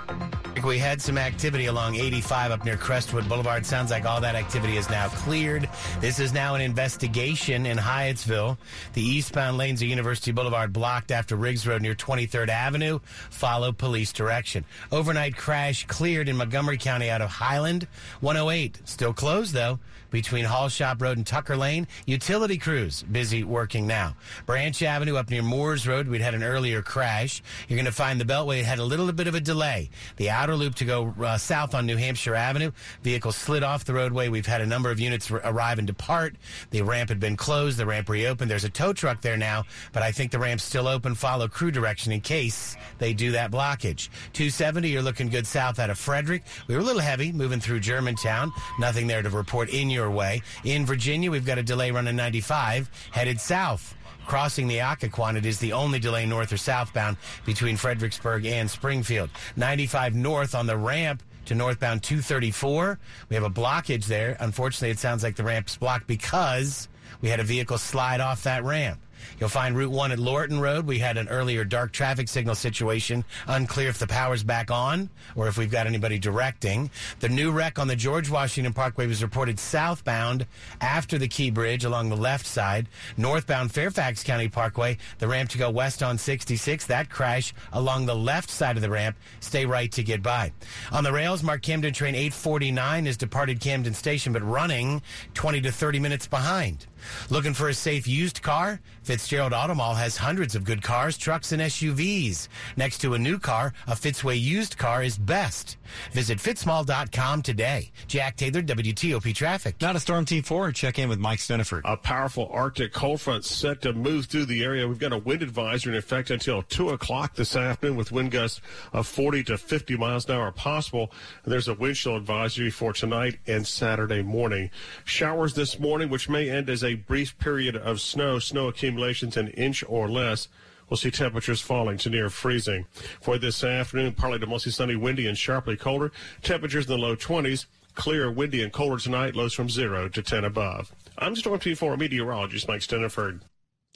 We 0.62 0.78
had 0.78 1.02
some 1.02 1.18
activity 1.18 1.68
along 1.68 1.96
85 1.96 2.52
up 2.52 2.66
near 2.66 2.76
Crestwood 2.76 3.30
Boulevard. 3.30 3.66
Sounds 3.66 3.92
like 3.92 4.04
all 4.04 4.20
that 4.20 4.36
activity 4.36 4.76
is 4.76 4.90
now 4.90 5.08
cleared. 5.08 5.70
This 6.02 6.20
is 6.20 6.34
now 6.34 6.54
an 6.56 6.60
investigation 6.60 7.66
in 7.66 7.78
Hyattsville. 7.78 8.58
The 8.92 9.02
eastbound 9.02 9.58
lanes 9.58 9.82
of 9.82 9.88
University 9.88 10.34
Boulevard 10.34 10.74
blocked 10.74 11.12
after 11.12 11.38
Riggs 11.38 11.66
Road 11.66 11.82
near 11.82 11.96
23rd 11.96 12.50
Avenue. 12.50 13.00
Follow 13.30 13.72
police 13.72 14.12
direction. 14.12 14.66
Overnight 14.92 15.38
crash 15.38 15.88
cleared 15.88 16.28
in 16.28 16.36
Montgomery 16.36 16.78
County 16.78 17.10
out 17.10 17.22
of 17.22 17.30
Highland. 17.30 17.88
108 18.20 18.82
still 18.84 19.14
closed 19.14 19.54
though 19.54 19.80
between 20.10 20.46
Hall 20.46 20.70
Shop 20.70 21.02
Road 21.02 21.18
and 21.18 21.26
Tucker 21.26 21.56
Lane. 21.56 21.88
Utility 22.06 22.58
crews 22.58 23.04
busy 23.04 23.44
working 23.44 23.88
now. 23.88 24.16
Branch 24.46 24.82
Avenue 24.82 25.16
up 25.16 25.30
near 25.30 25.44
Moores 25.44 25.88
Road, 25.88 26.08
we'd 26.08 26.22
had 26.22 26.34
an 26.34 26.44
earlier 26.44 26.82
crash. 26.82 27.42
You're 27.68 27.78
going 27.78 27.86
to 27.86 27.92
find 27.92 28.20
the 28.20 28.26
Beltway 28.26 28.64
had 28.64 28.80
a 28.80 28.84
little 28.84 29.12
bit 29.12 29.28
of 29.28 29.36
a 29.36 29.40
delay. 29.40 29.90
The 30.18 30.30
outer 30.30 30.56
loop 30.56 30.76
to 30.76 30.86
go 30.86 31.14
uh, 31.22 31.38
south 31.38 31.76
on 31.76 31.86
New 31.86 31.98
Hampshire 31.98 32.36
Avenue. 32.36 32.72
Vehicle 33.04 33.32
slid 33.32 33.64
off 33.64 33.86
the 33.86 33.94
roadway. 33.94 34.30
We've 34.30 34.46
had 34.46 34.62
a 34.62 34.66
number 34.66 34.92
of 34.92 35.00
units 35.00 35.30
r- 35.30 35.42
arrive 35.44 35.78
and 35.78 35.88
depart. 35.88 36.36
The 36.72 36.82
ramp 36.82 37.10
had 37.10 37.20
been 37.20 37.38
closed. 37.38 37.78
The 37.78 37.86
ramp 37.86 38.10
reopened. 38.10 38.50
There's 38.50 38.64
a 38.64 38.70
tow 38.70 38.94
truck 38.94 39.22
there 39.22 39.38
now, 39.38 39.64
but 39.92 40.04
I 40.04 40.12
think 40.12 40.32
the 40.32 40.40
ramp's 40.40 40.64
still 40.64 40.88
open. 40.88 41.16
Follow 41.16 41.48
crew 41.48 41.72
direction 41.72 42.12
in 42.12 42.22
case 42.22 42.76
they 42.98 43.14
do 43.14 43.32
that 43.32 43.52
blockage. 43.52 44.10
270, 44.34 44.90
you're 44.90 45.02
looking 45.02 45.30
good 45.30 45.46
south 45.46 45.80
out 45.80 45.90
of 45.90 45.98
Frederick. 45.98 46.44
We 46.68 46.76
were 46.76 46.82
a 46.82 46.84
little 46.84 47.02
heavy 47.02 47.32
moving 47.32 47.60
through 47.60 47.82
Germantown. 47.82 48.52
Nothing 48.80 49.08
there 49.08 49.22
to 49.22 49.30
report 49.30 49.70
in 49.70 49.90
your 49.90 49.99
way. 50.08 50.44
In 50.64 50.86
Virginia, 50.86 51.32
we've 51.32 51.46
got 51.46 51.58
a 51.58 51.64
delay 51.64 51.90
running 51.90 52.16
95 52.16 52.92
headed 53.12 53.42
south 53.42 53.96
crossing 54.28 54.68
the 54.68 54.78
Occoquan. 54.78 55.36
It 55.36 55.46
is 55.48 55.58
the 55.58 55.74
only 55.74 55.98
delay 55.98 56.28
north 56.28 56.54
or 56.54 56.58
southbound 56.58 57.18
between 57.46 57.76
Fredericksburg 57.76 58.46
and 58.46 58.70
Springfield. 58.70 59.32
95 59.56 60.14
north 60.14 60.54
on 60.54 60.68
the 60.68 60.78
ramp 60.78 61.24
to 61.46 61.56
northbound 61.56 62.04
234. 62.04 63.00
We 63.30 63.36
have 63.36 63.44
a 63.44 63.50
blockage 63.50 64.06
there. 64.06 64.38
Unfortunately, 64.40 64.92
it 64.92 65.00
sounds 65.00 65.24
like 65.24 65.36
the 65.36 65.44
ramp's 65.44 65.76
blocked 65.78 66.06
because 66.06 66.90
we 67.22 67.30
had 67.30 67.40
a 67.40 67.44
vehicle 67.44 67.80
slide 67.80 68.22
off 68.22 68.44
that 68.44 68.64
ramp. 68.64 69.02
You'll 69.40 69.50
find 69.50 69.76
Route 69.76 69.92
1 69.92 70.12
at 70.12 70.20
Lorton 70.20 70.60
Road. 70.60 70.86
We 70.86 71.00
had 71.00 71.18
an 71.18 71.28
earlier 71.30 71.64
dark 71.64 71.92
traffic 71.92 72.28
signal 72.28 72.56
situation. 72.56 73.24
Unclear 73.48 73.90
if 73.90 74.00
the 74.00 74.08
power's 74.08 74.44
back 74.44 74.72
on 74.72 75.10
or 75.36 75.48
if 75.48 75.58
we've 75.58 75.72
got 75.72 75.88
anybody 75.88 76.20
directing. 76.20 76.90
The 77.20 77.30
new 77.30 77.52
wreck 77.52 77.80
on 77.80 77.88
the 77.88 77.96
George 77.96 78.30
Washington 78.30 78.74
Parkway 78.74 79.08
was 79.08 79.24
reported 79.24 79.60
southbound 79.60 80.46
after 80.82 81.18
the 81.18 81.28
Key 81.28 81.52
Bridge 81.52 81.86
along 81.86 82.10
the 82.10 82.18
left 82.18 82.46
side. 82.46 82.88
Northbound 83.18 83.72
Fairfax 83.72 84.24
County 84.24 84.48
Parkway, 84.48 84.98
the 85.20 85.28
ramp 85.28 85.50
to 85.52 85.58
go 85.58 85.70
west 85.70 86.04
on 86.04 86.18
66. 86.18 86.86
That 86.86 87.10
crash 87.10 87.54
along 87.74 88.06
the 88.06 88.16
left 88.16 88.50
side 88.50 88.76
of 88.76 88.82
the 88.82 88.90
ramp. 88.90 89.18
Stay 89.40 89.66
right 89.66 89.92
to 89.92 90.04
get 90.04 90.22
by. 90.22 90.52
On 90.92 91.04
the 91.04 91.12
rails, 91.12 91.44
MARC 91.44 91.62
Camden 91.62 91.94
train 91.94 92.16
849 92.16 93.06
has 93.06 93.18
departed 93.18 93.60
Camden 93.60 93.94
Station 93.94 94.34
but 94.34 94.44
running 94.44 95.02
20 95.34 95.62
to 95.62 95.72
30 95.72 96.00
minutes 96.00 96.28
behind. 96.28 96.86
Looking 97.30 97.54
for 97.54 97.70
a 97.70 97.74
safe 97.74 98.08
used 98.08 98.42
car? 98.42 98.80
Fitzgerald 99.04 99.54
Auto 99.54 99.74
Mall 99.74 99.96
has 99.96 100.18
hundreds 100.18 100.56
of 100.56 100.64
good 100.64 100.84
cars, 100.84 101.18
trucks, 101.18 101.52
and 101.52 101.62
SUVs. 101.62 102.48
Next 102.78 103.00
to 103.00 103.14
a 103.14 103.20
new 103.20 103.40
car, 103.40 103.74
a 103.88 103.94
Fitzway 103.94 104.40
used 104.40 104.78
car 104.78 105.04
is 105.04 105.18
best. 105.18 105.78
Visit 106.12 106.38
fitzmall.com 106.38 107.42
today. 107.42 107.92
Jack 108.08 108.36
Taylor, 108.36 108.62
WTOP 108.62 109.34
Traffic. 109.34 109.76
Not 109.82 109.96
a 109.96 110.00
Storm 110.00 110.26
Team 110.26 110.44
4. 110.44 110.72
Check 110.72 111.00
in 111.00 111.10
with 111.10 111.20
Mike 111.20 111.40
Stinneford. 111.40 111.82
A 111.86 111.98
powerful 111.98 112.50
Arctic 112.52 112.94
cold 112.94 113.22
front 113.22 113.46
set 113.46 113.82
to 113.82 113.94
move 113.94 114.26
through 114.26 114.46
the 114.46 114.64
area. 114.64 114.88
We've 114.88 115.00
got 115.00 115.14
a 115.14 115.18
wind 115.18 115.42
advisory 115.42 115.94
in 115.94 116.00
effect 116.00 116.30
until 116.30 116.62
2 116.64 116.90
o'clock 116.90 117.36
this 117.36 117.56
afternoon 117.56 117.98
with 117.98 118.12
wind 118.12 118.32
gusts 118.32 118.62
of 118.94 119.08
40 119.08 119.44
to 119.46 119.58
50 119.58 119.98
miles 119.98 120.28
an 120.28 120.36
hour 120.36 120.52
possible. 120.52 121.12
And 121.44 121.52
there's 121.52 121.68
a 121.68 121.74
wind 121.74 121.96
chill 121.96 122.16
advisory 122.16 122.70
for 122.70 122.94
tonight 122.94 123.40
and 123.48 123.66
Saturday 123.66 124.22
morning. 124.22 124.70
Showers 125.06 125.54
this 125.54 125.80
morning, 125.80 126.10
which 126.10 126.30
may 126.30 126.50
end 126.50 126.70
as 126.70 126.84
a 126.84 126.89
brief 126.96 127.38
period 127.38 127.76
of 127.76 128.02
snow, 128.02 128.40
snow 128.40 128.68
accumulations 128.68 129.38
an 129.38 129.50
inch 129.50 129.84
or 129.88 130.10
less. 130.10 130.48
We'll 130.90 130.98
see 130.98 131.12
temperatures 131.12 131.62
falling 131.62 131.98
to 132.00 132.10
near 132.10 132.30
freezing. 132.30 132.86
For 133.22 133.38
this 133.38 133.64
afternoon, 133.64 134.14
partly 134.14 134.40
to 134.40 134.48
mostly 134.48 134.72
sunny, 134.72 134.96
windy, 134.96 135.28
and 135.28 135.38
sharply 135.38 135.78
colder. 135.78 136.12
Temperatures 136.42 136.86
in 136.86 136.92
the 136.92 136.98
low 136.98 137.16
20s. 137.16 137.66
Clear, 137.96 138.32
windy, 138.32 138.64
and 138.64 138.72
colder 138.72 139.02
tonight. 139.02 139.36
Lows 139.36 139.54
from 139.54 139.70
0 139.70 140.10
to 140.10 140.22
10 140.22 140.44
above. 140.44 140.94
I'm 141.18 141.36
Storm 141.36 141.60
Team 141.60 141.76
4 141.76 141.98
meteorologist 141.98 142.68
Mike 142.68 142.82
Stinneford. 142.82 143.42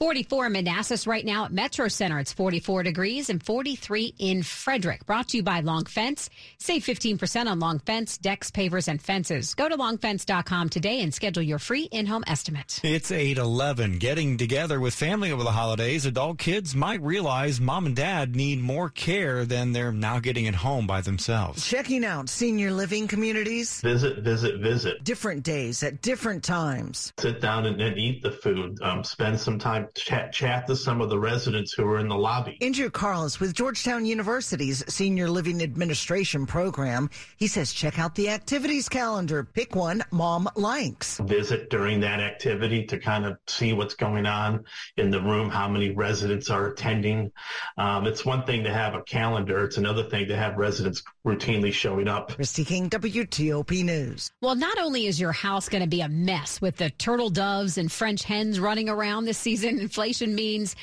44 0.04 0.48
in 0.48 0.52
Manassas 0.52 1.08
right 1.08 1.24
now 1.24 1.46
at 1.46 1.54
Metro 1.54 1.88
Center. 1.88 2.20
It's 2.20 2.34
44 2.34 2.84
degrees 2.84 3.30
and 3.30 3.42
43 3.42 4.14
in 4.20 4.44
Frederick. 4.44 5.06
Brought 5.06 5.30
to 5.30 5.38
you 5.38 5.44
by 5.44 5.62
Long 5.62 5.86
Fence. 5.86 6.30
Save 6.58 6.84
15% 6.84 7.48
on 7.48 7.62
Long 7.62 7.80
Fence, 7.80 8.18
decks, 8.18 8.52
pavers, 8.52 8.90
and 8.90 9.02
fences. 9.02 9.56
Go 9.56 9.70
to 9.70 9.78
longfence.com 9.78 10.68
today 10.68 11.00
and 11.00 11.14
schedule 11.14 11.42
your 11.42 11.58
free 11.58 11.84
in-home 11.84 12.26
estimate. 12.28 12.82
It's 12.84 13.14
811. 13.14 13.98
Getting 14.00 14.36
together 14.36 14.82
with 14.82 14.94
family 14.94 15.32
over 15.32 15.42
the 15.42 15.54
holidays, 15.54 16.06
adult 16.06 16.38
kids 16.38 16.76
might 16.76 17.02
realize 17.02 17.62
mom 17.62 17.86
and 17.86 17.96
dad 17.96 18.36
need 18.36 18.60
more 18.60 18.90
care 18.90 19.46
than 19.46 19.72
they're 19.72 19.94
now 19.94 20.20
getting 20.20 20.48
at 20.48 20.56
home 20.56 20.86
by 20.86 21.00
themselves. 21.00 21.66
Checking 21.66 22.04
out 22.04 22.28
senior 22.28 22.72
living 22.74 23.08
communities. 23.08 23.80
Visit, 23.80 24.20
visit, 24.20 24.60
visit. 24.60 25.02
Different 25.06 25.44
days 25.44 25.82
at 25.82 26.02
different 26.02 26.44
times. 26.44 27.14
Sit 27.20 27.40
down 27.40 27.66
and, 27.66 27.80
and 27.80 27.98
eat 27.98 28.22
the 28.22 28.32
food. 28.32 28.82
Um, 28.82 29.06
spend 29.06 29.40
some 29.40 29.58
time 29.58 29.88
chat, 29.96 30.34
chat 30.34 30.68
to 30.68 30.76
some 30.76 31.02
of 31.02 31.10
the 31.10 31.20
residents 31.20 31.74
who 31.74 31.86
are 31.86 32.00
in 32.00 32.08
the 32.08 32.18
lobby. 32.18 32.58
Andrew 32.62 32.90
Carls 32.90 33.40
with 33.40 33.54
Georgetown 33.54 34.06
University's 34.06 34.84
Senior 34.94 35.30
Living 35.30 35.62
Administration 35.62 36.46
program. 36.46 37.10
He 37.38 37.48
says 37.48 37.74
check 37.74 38.00
out 38.00 38.16
the 38.16 38.30
activities 38.30 38.90
calendar. 38.90 39.44
Pick 39.44 39.76
one 39.76 40.04
mom 40.12 40.50
likes. 40.56 41.20
Visit 41.20 41.70
during 41.70 42.00
that 42.02 42.20
activity 42.20 42.86
to 42.86 43.00
kind 43.00 43.26
of 43.26 43.38
see 43.48 43.74
what's 43.74 43.94
going 43.94 44.26
on 44.26 44.64
in 44.98 45.10
the 45.10 45.22
room, 45.22 45.50
how 45.50 45.68
many 45.68 45.92
residents 45.92 46.50
are 46.50 46.68
attending. 46.68 47.32
Um, 47.78 48.06
it's 48.08 48.26
one 48.26 48.44
thing 48.46 48.64
to 48.64 48.74
have 48.74 48.96
a 48.96 49.02
calendar. 49.04 49.64
It's 49.64 49.78
another 49.78 50.04
thing 50.10 50.28
to 50.28 50.36
have 50.36 50.58
residents 50.58 51.04
routinely 51.26 51.72
showing 51.72 52.08
up. 52.08 52.36
Christy 52.36 52.66
King, 52.66 52.90
WTOP 52.90 53.84
News. 53.84 54.32
Well, 54.42 54.56
not 54.56 54.78
only 54.78 55.08
is 55.08 55.20
your 55.20 55.32
house 55.32 55.70
going 55.70 55.84
to 55.84 55.90
be 55.90 56.02
a 56.02 56.10
mess 56.10 56.62
with 56.62 56.78
the 56.78 56.90
turtle 56.92 57.30
doves 57.30 57.78
and 57.78 57.92
French 57.92 58.24
hens 58.24 58.60
running 58.60 58.90
around 58.90 59.26
this 59.26 59.38
season, 59.38 59.73
inflation 59.80 60.36
means 60.36 60.76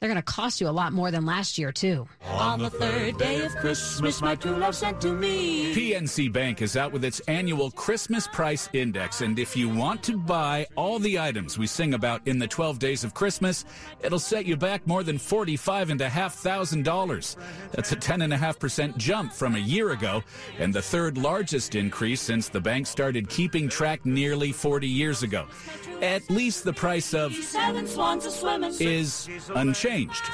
they're 0.00 0.08
going 0.08 0.16
to 0.16 0.22
cost 0.22 0.60
you 0.60 0.68
a 0.68 0.70
lot 0.70 0.92
more 0.92 1.10
than 1.10 1.26
last 1.26 1.58
year, 1.58 1.72
too. 1.72 2.06
On 2.24 2.60
the 2.60 2.70
third 2.70 3.18
day 3.18 3.44
of 3.44 3.56
Christmas, 3.56 4.20
my 4.20 4.36
true 4.36 4.56
love 4.56 4.76
sent 4.76 5.00
to 5.00 5.12
me. 5.12 5.74
PNC 5.74 6.32
Bank 6.32 6.62
is 6.62 6.76
out 6.76 6.92
with 6.92 7.04
its 7.04 7.18
annual 7.26 7.72
Christmas 7.72 8.28
Price 8.28 8.68
Index. 8.72 9.22
And 9.22 9.40
if 9.40 9.56
you 9.56 9.68
want 9.68 10.04
to 10.04 10.16
buy 10.16 10.66
all 10.76 11.00
the 11.00 11.18
items 11.18 11.58
we 11.58 11.66
sing 11.66 11.94
about 11.94 12.24
in 12.28 12.38
the 12.38 12.46
12 12.46 12.78
days 12.78 13.02
of 13.02 13.12
Christmas, 13.12 13.64
it'll 14.00 14.20
set 14.20 14.46
you 14.46 14.56
back 14.56 14.86
more 14.86 15.02
than 15.02 15.18
$45,500. 15.18 17.36
That's 17.72 17.90
a 17.90 17.96
10.5% 17.96 18.96
jump 18.98 19.32
from 19.32 19.56
a 19.56 19.60
year 19.60 19.90
ago, 19.90 20.22
and 20.60 20.72
the 20.72 20.82
third 20.82 21.18
largest 21.18 21.74
increase 21.74 22.20
since 22.20 22.48
the 22.48 22.60
bank 22.60 22.86
started 22.86 23.28
keeping 23.28 23.68
track 23.68 24.06
nearly 24.06 24.52
40 24.52 24.86
years 24.86 25.24
ago. 25.24 25.46
At 26.00 26.30
least 26.30 26.62
the 26.62 26.72
price 26.72 27.12
of 27.12 27.32
is 28.80 29.28
unchanged 29.56 29.87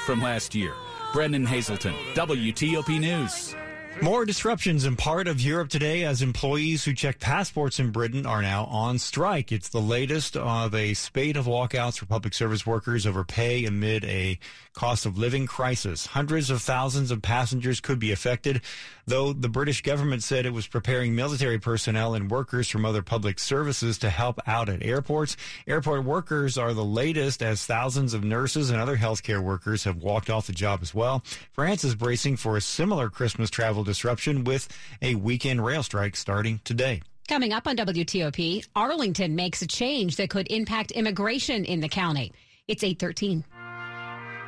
from 0.04 0.20
last 0.20 0.54
year. 0.54 0.75
Brendan 1.12 1.46
Hazelton, 1.46 1.94
WTOP 2.14 2.99
News. 2.99 3.54
More 4.02 4.26
disruptions 4.26 4.84
in 4.84 4.96
part 4.96 5.28
of 5.28 5.40
Europe 5.40 5.70
today 5.70 6.04
as 6.04 6.20
employees 6.20 6.84
who 6.84 6.92
check 6.92 7.20
passports 7.20 7.78
in 7.78 7.90
Britain 7.90 8.26
are 8.26 8.42
now 8.42 8.64
on 8.64 8.98
strike. 8.98 9.50
It's 9.50 9.70
the 9.70 9.80
latest 9.80 10.36
of 10.36 10.74
a 10.74 10.92
spate 10.94 11.36
of 11.36 11.46
walkouts 11.46 11.98
for 11.98 12.06
public 12.06 12.34
service 12.34 12.66
workers 12.66 13.06
over 13.06 13.24
pay 13.24 13.64
amid 13.64 14.04
a 14.04 14.38
cost 14.74 15.06
of 15.06 15.16
living 15.16 15.46
crisis. 15.46 16.06
Hundreds 16.06 16.50
of 16.50 16.60
thousands 16.60 17.12
of 17.12 17.22
passengers 17.22 17.80
could 17.80 18.00
be 18.00 18.10
affected, 18.10 18.60
though 19.06 19.32
the 19.32 19.48
British 19.48 19.82
government 19.82 20.22
said 20.22 20.44
it 20.44 20.52
was 20.52 20.66
preparing 20.66 21.14
military 21.14 21.58
personnel 21.58 22.14
and 22.14 22.30
workers 22.30 22.68
from 22.68 22.84
other 22.84 23.02
public 23.02 23.38
services 23.38 23.96
to 23.98 24.10
help 24.10 24.40
out 24.46 24.68
at 24.68 24.82
airports. 24.82 25.36
Airport 25.66 26.04
workers 26.04 26.58
are 26.58 26.74
the 26.74 26.84
latest 26.84 27.42
as 27.42 27.64
thousands 27.64 28.12
of 28.12 28.24
nurses 28.24 28.70
and 28.70 28.80
other 28.80 28.96
healthcare 28.96 29.42
workers 29.42 29.84
have 29.84 29.98
walked 29.98 30.28
off 30.28 30.48
the 30.48 30.52
job 30.52 30.80
as 30.82 30.92
well. 30.92 31.22
France 31.52 31.84
is 31.84 31.94
bracing 31.94 32.36
for 32.36 32.56
a 32.56 32.60
similar 32.60 33.08
Christmas 33.08 33.48
travel 33.48 33.83
disruption 33.84 34.44
with 34.44 34.68
a 35.00 35.14
weekend 35.14 35.64
rail 35.64 35.82
strike 35.82 36.16
starting 36.16 36.60
today. 36.64 37.02
Coming 37.28 37.52
up 37.52 37.66
on 37.66 37.76
WTOP, 37.76 38.66
Arlington 38.76 39.34
makes 39.34 39.62
a 39.62 39.66
change 39.66 40.16
that 40.16 40.28
could 40.28 40.50
impact 40.50 40.90
immigration 40.90 41.64
in 41.64 41.80
the 41.80 41.88
county. 41.88 42.32
It's 42.68 42.84
813. 42.84 43.44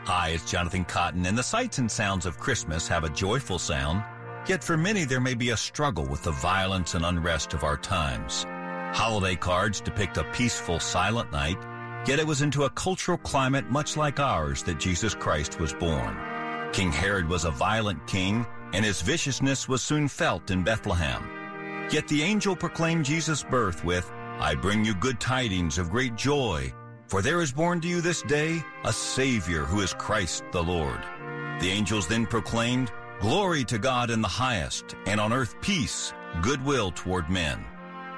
Hi, 0.07 0.29
it's 0.29 0.51
Jonathan 0.51 0.85
Cotton, 0.85 1.27
and 1.27 1.37
the 1.37 1.43
sights 1.43 1.79
and 1.79 1.91
sounds 1.91 2.27
of 2.27 2.39
Christmas 2.39 2.87
have 2.87 3.05
a 3.05 3.09
joyful 3.09 3.59
sound. 3.59 4.05
Yet 4.47 4.63
for 4.63 4.77
many, 4.77 5.05
there 5.05 5.21
may 5.21 5.35
be 5.35 5.51
a 5.51 5.57
struggle 5.57 6.07
with 6.07 6.23
the 6.23 6.31
violence 6.33 6.95
and 6.95 7.05
unrest 7.05 7.55
of 7.55 7.65
our 7.65 7.77
times. 7.77 8.45
Holiday 8.97 9.35
cards 9.35 9.81
depict 9.81 10.17
a 10.17 10.25
peaceful, 10.33 10.79
silent 10.79 11.33
night, 11.33 11.59
yet 12.07 12.21
it 12.21 12.27
was 12.27 12.43
into 12.43 12.65
a 12.65 12.71
cultural 12.71 13.19
climate 13.19 13.69
much 13.71 13.97
like 13.97 14.21
ours 14.21 14.63
that 14.63 14.79
Jesus 14.79 15.15
Christ 15.15 15.59
was 15.59 15.73
born. 15.73 16.17
King 16.73 16.93
Herod 16.93 17.29
was 17.29 17.45
a 17.45 17.51
violent 17.51 18.07
king, 18.07 18.47
and 18.73 18.85
his 18.85 19.03
viciousness 19.03 19.69
was 19.69 19.83
soon 19.83 20.09
felt 20.09 20.51
in 20.51 20.63
Bethlehem. 20.63 21.89
Yet 21.91 22.09
the 22.09 22.23
angel 22.23 22.57
proclaimed 22.57 23.05
Jesus' 23.05 23.45
birth 23.45 23.85
with, 23.85 24.11
I 24.39 24.55
bring 24.55 24.85
you 24.85 24.95
good 24.95 25.21
tidings 25.21 25.79
of 25.79 25.91
great 25.91 26.17
joy, 26.17 26.73
for 27.09 27.23
there 27.23 27.41
is 27.41 27.53
born 27.53 27.81
to 27.81 27.89
you 27.89 28.01
this 28.01 28.23
day 28.23 28.63
a 28.85 28.93
Savior 28.93 29.65
who 29.65 29.81
is 29.81 29.95
Christ 29.95 30.45
the 30.53 30.63
Lord. 30.63 31.01
The 31.61 31.71
angels 31.71 32.07
then 32.07 32.27
proclaimed, 32.27 32.91
Glory 33.21 33.65
to 33.65 33.79
God 33.79 34.11
in 34.11 34.21
the 34.21 34.29
highest, 34.29 34.95
and 35.07 35.21
on 35.21 35.33
earth 35.33 35.59
peace, 35.63 36.13
goodwill 36.43 36.91
toward 36.91 37.31
men. 37.31 37.65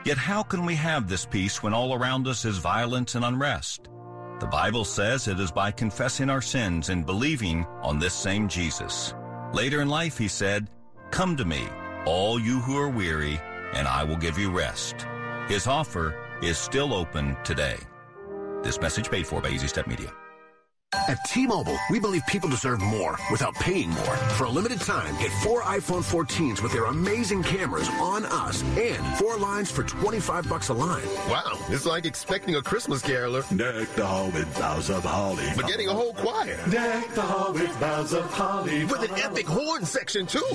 Yet 0.04 0.18
how 0.18 0.42
can 0.42 0.64
we 0.64 0.74
have 0.74 1.06
this 1.06 1.24
peace 1.24 1.62
when 1.62 1.74
all 1.74 1.94
around 1.94 2.26
us 2.26 2.44
is 2.44 2.58
violence 2.58 3.14
and 3.14 3.24
unrest? 3.24 3.88
The 4.40 4.46
Bible 4.46 4.84
says 4.84 5.28
it 5.28 5.38
is 5.38 5.50
by 5.50 5.70
confessing 5.70 6.30
our 6.30 6.40
sins 6.40 6.88
and 6.88 7.04
believing 7.04 7.64
on 7.82 7.98
this 7.98 8.14
same 8.14 8.48
Jesus. 8.48 9.14
Later 9.52 9.80
in 9.80 9.88
life, 9.88 10.18
he 10.18 10.28
said, 10.28 10.68
Come 11.10 11.36
to 11.38 11.44
me, 11.44 11.66
all 12.04 12.38
you 12.38 12.60
who 12.60 12.76
are 12.76 12.90
weary, 12.90 13.40
and 13.72 13.88
I 13.88 14.04
will 14.04 14.16
give 14.16 14.38
you 14.38 14.50
rest. 14.50 15.06
His 15.48 15.66
offer 15.66 16.14
is 16.42 16.58
still 16.58 16.92
open 16.92 17.36
today. 17.44 17.78
This 18.62 18.80
message 18.80 19.10
paid 19.10 19.26
for 19.26 19.40
by 19.40 19.48
Easy 19.48 19.66
Step 19.66 19.86
Media. 19.86 20.12
At 21.08 21.22
T-Mobile, 21.26 21.76
we 21.90 22.00
believe 22.00 22.24
people 22.26 22.48
deserve 22.48 22.80
more 22.80 23.18
without 23.30 23.54
paying 23.56 23.90
more. 23.90 24.16
For 24.36 24.44
a 24.44 24.48
limited 24.48 24.80
time, 24.80 25.14
get 25.18 25.30
four 25.42 25.60
iPhone 25.62 26.02
14s 26.02 26.62
with 26.62 26.72
their 26.72 26.86
amazing 26.86 27.42
cameras 27.42 27.90
on 28.00 28.24
us 28.24 28.62
and 28.62 29.04
four 29.18 29.36
lines 29.36 29.70
for 29.70 29.82
25 29.82 30.48
bucks 30.48 30.70
a 30.70 30.74
line. 30.74 31.04
Wow, 31.28 31.58
it's 31.68 31.84
like 31.84 32.06
expecting 32.06 32.54
a 32.54 32.62
Christmas 32.62 33.02
caroler. 33.02 33.42
Deck 33.54 33.88
the 33.96 34.06
hall 34.06 34.30
with 34.30 34.58
boughs 34.58 34.88
of 34.88 35.04
holly. 35.04 35.44
But 35.54 35.66
getting 35.66 35.88
a 35.88 35.92
whole 35.92 36.14
choir. 36.14 36.56
Deck 36.70 37.14
the 37.14 37.20
hall 37.22 37.52
with 37.52 37.78
boughs 37.78 38.14
of 38.14 38.24
holly. 38.32 38.86
With 38.86 39.10
an 39.10 39.18
epic 39.18 39.46
horn 39.46 39.84
section, 39.84 40.26
too. 40.26 40.46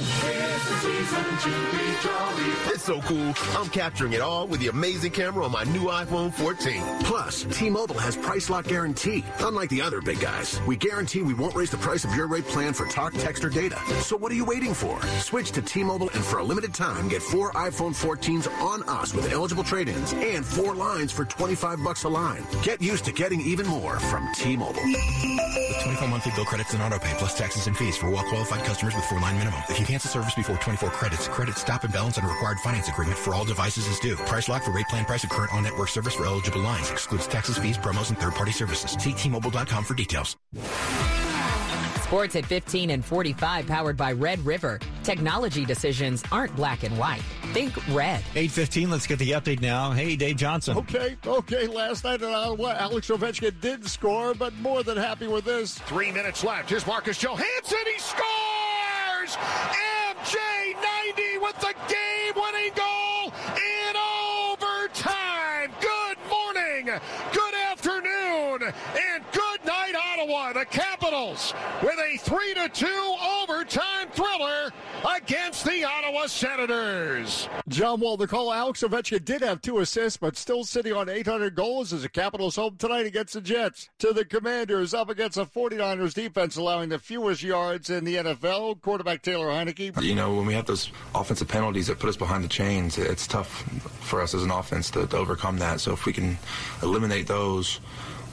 It's 2.74 2.84
so 2.84 3.02
cool. 3.02 3.34
I'm 3.56 3.70
capturing 3.70 4.13
it 4.13 4.22
all 4.22 4.48
with 4.48 4.62
the 4.62 4.70
amazing 4.70 5.12
camera 5.12 5.46
on 5.46 5.52
my 5.52 5.63
new 5.66 5.86
iPhone 5.86 6.34
14. 6.34 6.82
Plus, 7.02 7.44
T-Mobile 7.52 8.00
has 8.00 8.18
price 8.18 8.50
lock 8.50 8.66
guarantee, 8.66 9.24
unlike 9.42 9.70
the 9.70 9.82
other 9.82 10.02
big 10.02 10.23
guys. 10.24 10.62
We 10.65 10.77
guarantee 10.77 11.22
we 11.22 11.34
won't 11.34 11.53
raise 11.53 11.70
the 11.70 11.77
price 11.77 12.06
of 12.06 12.15
your 12.15 12.27
rate 12.27 12.46
plan 12.46 12.74
for 12.74 12.86
talk, 12.86 13.13
text, 13.13 13.44
or 13.44 13.50
data. 13.50 13.77
So 14.00 14.15
what 14.15 14.32
are 14.32 14.36
you 14.36 14.46
waiting 14.46 14.74
for? 14.74 15.01
Switch 15.20 15.51
to 15.51 15.62
T-Mobile 15.62 16.10
and 16.13 16.24
for 16.24 16.39
a 16.39 16.44
limited 16.44 16.74
time, 16.74 17.10
get 17.10 17.22
four 17.22 17.51
iPhone 17.51 17.94
14s 17.94 18.48
on 18.62 18.84
us 18.84 19.13
with 19.13 19.34
eligible 19.34 19.65
trade-ins 19.65 20.13
and 20.13 20.46
four 20.46 20.75
lines 20.75 21.12
for 21.12 21.25
25 21.25 21.84
bucks 21.84 22.06
a 22.06 22.10
line. 22.10 22.46
Get 22.62 22.82
used 22.82 23.03
to 23.06 23.12
getting 23.12 23.42
even 23.42 23.68
more 23.68 24.00
from 24.00 24.32
T-Mobile. 24.34 24.82
With 24.84 25.84
24 25.84 26.08
monthly 26.08 26.32
bill 26.36 26.46
credits 26.46 26.74
and 26.74 26.82
auto 26.82 27.00
pay 27.00 27.13
plus 27.18 27.38
taxes 27.38 27.68
and 27.68 27.75
fees 27.75 27.98
for 27.98 28.10
well-qualified 28.10 28.63
customers 28.63 28.96
with 28.96 29.03
four-line 29.06 29.38
minimum. 29.38 29.62
If 29.70 29.77
you 29.77 29.86
cancel 29.86 30.10
service 30.10 30.36
before 30.36 30.56
24 30.56 30.89
credits, 30.92 31.27
credit 31.27 31.58
stop 31.58 31.84
and 31.84 31.92
balance 31.92 32.18
on 32.18 32.25
required 32.25 32.60
finance 32.62 32.88
agreement 32.88 33.18
for 33.18 33.36
all 33.36 33.44
devices 33.44 33.88
is 33.88 34.00
due. 34.00 34.15
Price 34.15 34.48
lock 34.48 34.63
for 34.63 34.72
rate 34.72 34.88
plan 34.88 35.03
price 35.03 35.25
of 35.25 35.30
current 35.30 35.53
on-network 35.53 35.89
service 35.89 36.13
for 36.13 36.25
eligible 36.25 36.62
lines. 36.62 36.89
Excludes 36.92 37.27
taxes, 37.27 37.58
fees, 37.58 37.77
promos, 37.77 38.08
and 38.08 38.18
third-party 38.18 38.53
services. 38.53 38.92
See 38.92 39.12
T-Mobile.com 39.12 39.84
for 39.84 39.96
details. 39.96 40.12
Sports 42.03 42.36
at 42.36 42.46
15 42.46 42.91
and 42.91 43.03
45 43.03 43.65
powered 43.65 43.98
by 43.98 44.12
Red 44.12 44.39
River. 44.46 44.79
Technology 45.03 45.65
decisions 45.65 46.24
aren't 46.32 46.55
black 46.55 46.84
and 46.84 46.96
white. 46.98 47.24
Think 47.53 47.75
red. 47.88 48.20
815, 48.36 48.91
let's 48.91 49.08
get 49.08 49.17
the 49.17 49.32
update 49.32 49.62
now. 49.62 49.89
Hey, 49.91 50.15
Dave 50.15 50.38
Johnson. 50.38 50.77
Okay, 50.77 51.17
okay. 51.25 51.65
Last 51.65 52.03
night 52.03 52.22
uh, 52.22 52.27
at 52.27 52.34
Ottawa, 52.34 52.75
Alex 52.77 53.10
Ovechkin 53.10 53.60
did 53.62 53.88
score, 53.88 54.36
but 54.36 54.53
more 54.58 54.84
than 54.84 54.96
happy 54.96 55.25
with 55.27 55.46
this. 55.46 55.79
Three 55.79 56.12
minutes 56.12 56.43
left. 56.43 56.70
Here's 56.70 56.86
Marcus 56.86 57.17
Johansson. 57.17 57.79
He 57.91 58.00
scores! 58.00 59.36
MJ 59.36 60.36
90 61.15 61.38
with 61.39 61.60
the 61.60 61.74
game-winning 61.88 62.74
goal 62.75 63.34
in 63.58 63.96
overtime. 64.51 65.72
Good 65.82 66.17
morning, 66.29 66.86
good 67.34 67.53
afternoon, 67.72 68.62
and 68.63 69.24
good 69.32 69.65
night, 69.65 69.96
Ottawa. 69.96 70.52
The 70.63 70.70
Capitals 70.70 71.53
with 71.82 72.00
a 72.00 72.17
3 72.20 72.53
to 72.53 72.70
2 72.70 73.15
overtime 73.41 74.08
thriller 74.13 74.72
against 75.17 75.65
the 75.65 75.84
Ottawa 75.84 76.27
Senators. 76.27 77.50
John 77.67 78.00
Walton 78.00 78.27
call 78.27 78.53
Alex 78.53 78.82
Ovechkin 78.82 79.25
did 79.25 79.41
have 79.41 79.62
two 79.62 79.79
assists, 79.79 80.15
but 80.15 80.38
still 80.38 80.63
sitting 80.63 80.93
on 80.93 81.10
800 81.10 81.53
goals 81.53 81.91
as 81.91 82.03
the 82.03 82.08
Capitals 82.08 82.55
home 82.55 82.77
tonight 82.77 83.05
against 83.05 83.34
the 83.34 83.41
Jets. 83.41 83.89
To 84.00 84.13
the 84.13 84.24
Commanders 84.24 84.93
up 84.93 85.10
against 85.10 85.36
the 85.36 85.46
49ers 85.46 86.13
defense, 86.13 86.55
allowing 86.55 86.88
the 86.88 87.00
fewest 87.00 87.43
yards 87.43 87.89
in 87.89 88.05
the 88.05 88.15
NFL. 88.15 88.79
Quarterback 88.82 89.22
Taylor 89.22 89.48
Heinicke. 89.48 90.01
You 90.01 90.15
know, 90.15 90.34
when 90.34 90.46
we 90.46 90.53
have 90.53 90.65
those 90.65 90.91
offensive 91.13 91.50
penalties 91.50 91.88
that 91.88 92.00
put 92.00 92.08
us 92.08 92.15
behind 92.15 92.41
the 92.41 92.48
chains, 92.48 92.98
it's 92.98 93.27
tough 93.27 93.63
for 94.00 94.22
us 94.22 94.34
as 94.34 94.43
an 94.43 94.51
offense 94.51 94.89
to, 94.91 95.08
to 95.08 95.17
overcome 95.17 95.58
that. 95.58 95.82
So 95.82 95.91
if 95.91 96.05
we 96.05 96.13
can 96.13 96.38
eliminate 96.82 97.27
those, 97.27 97.82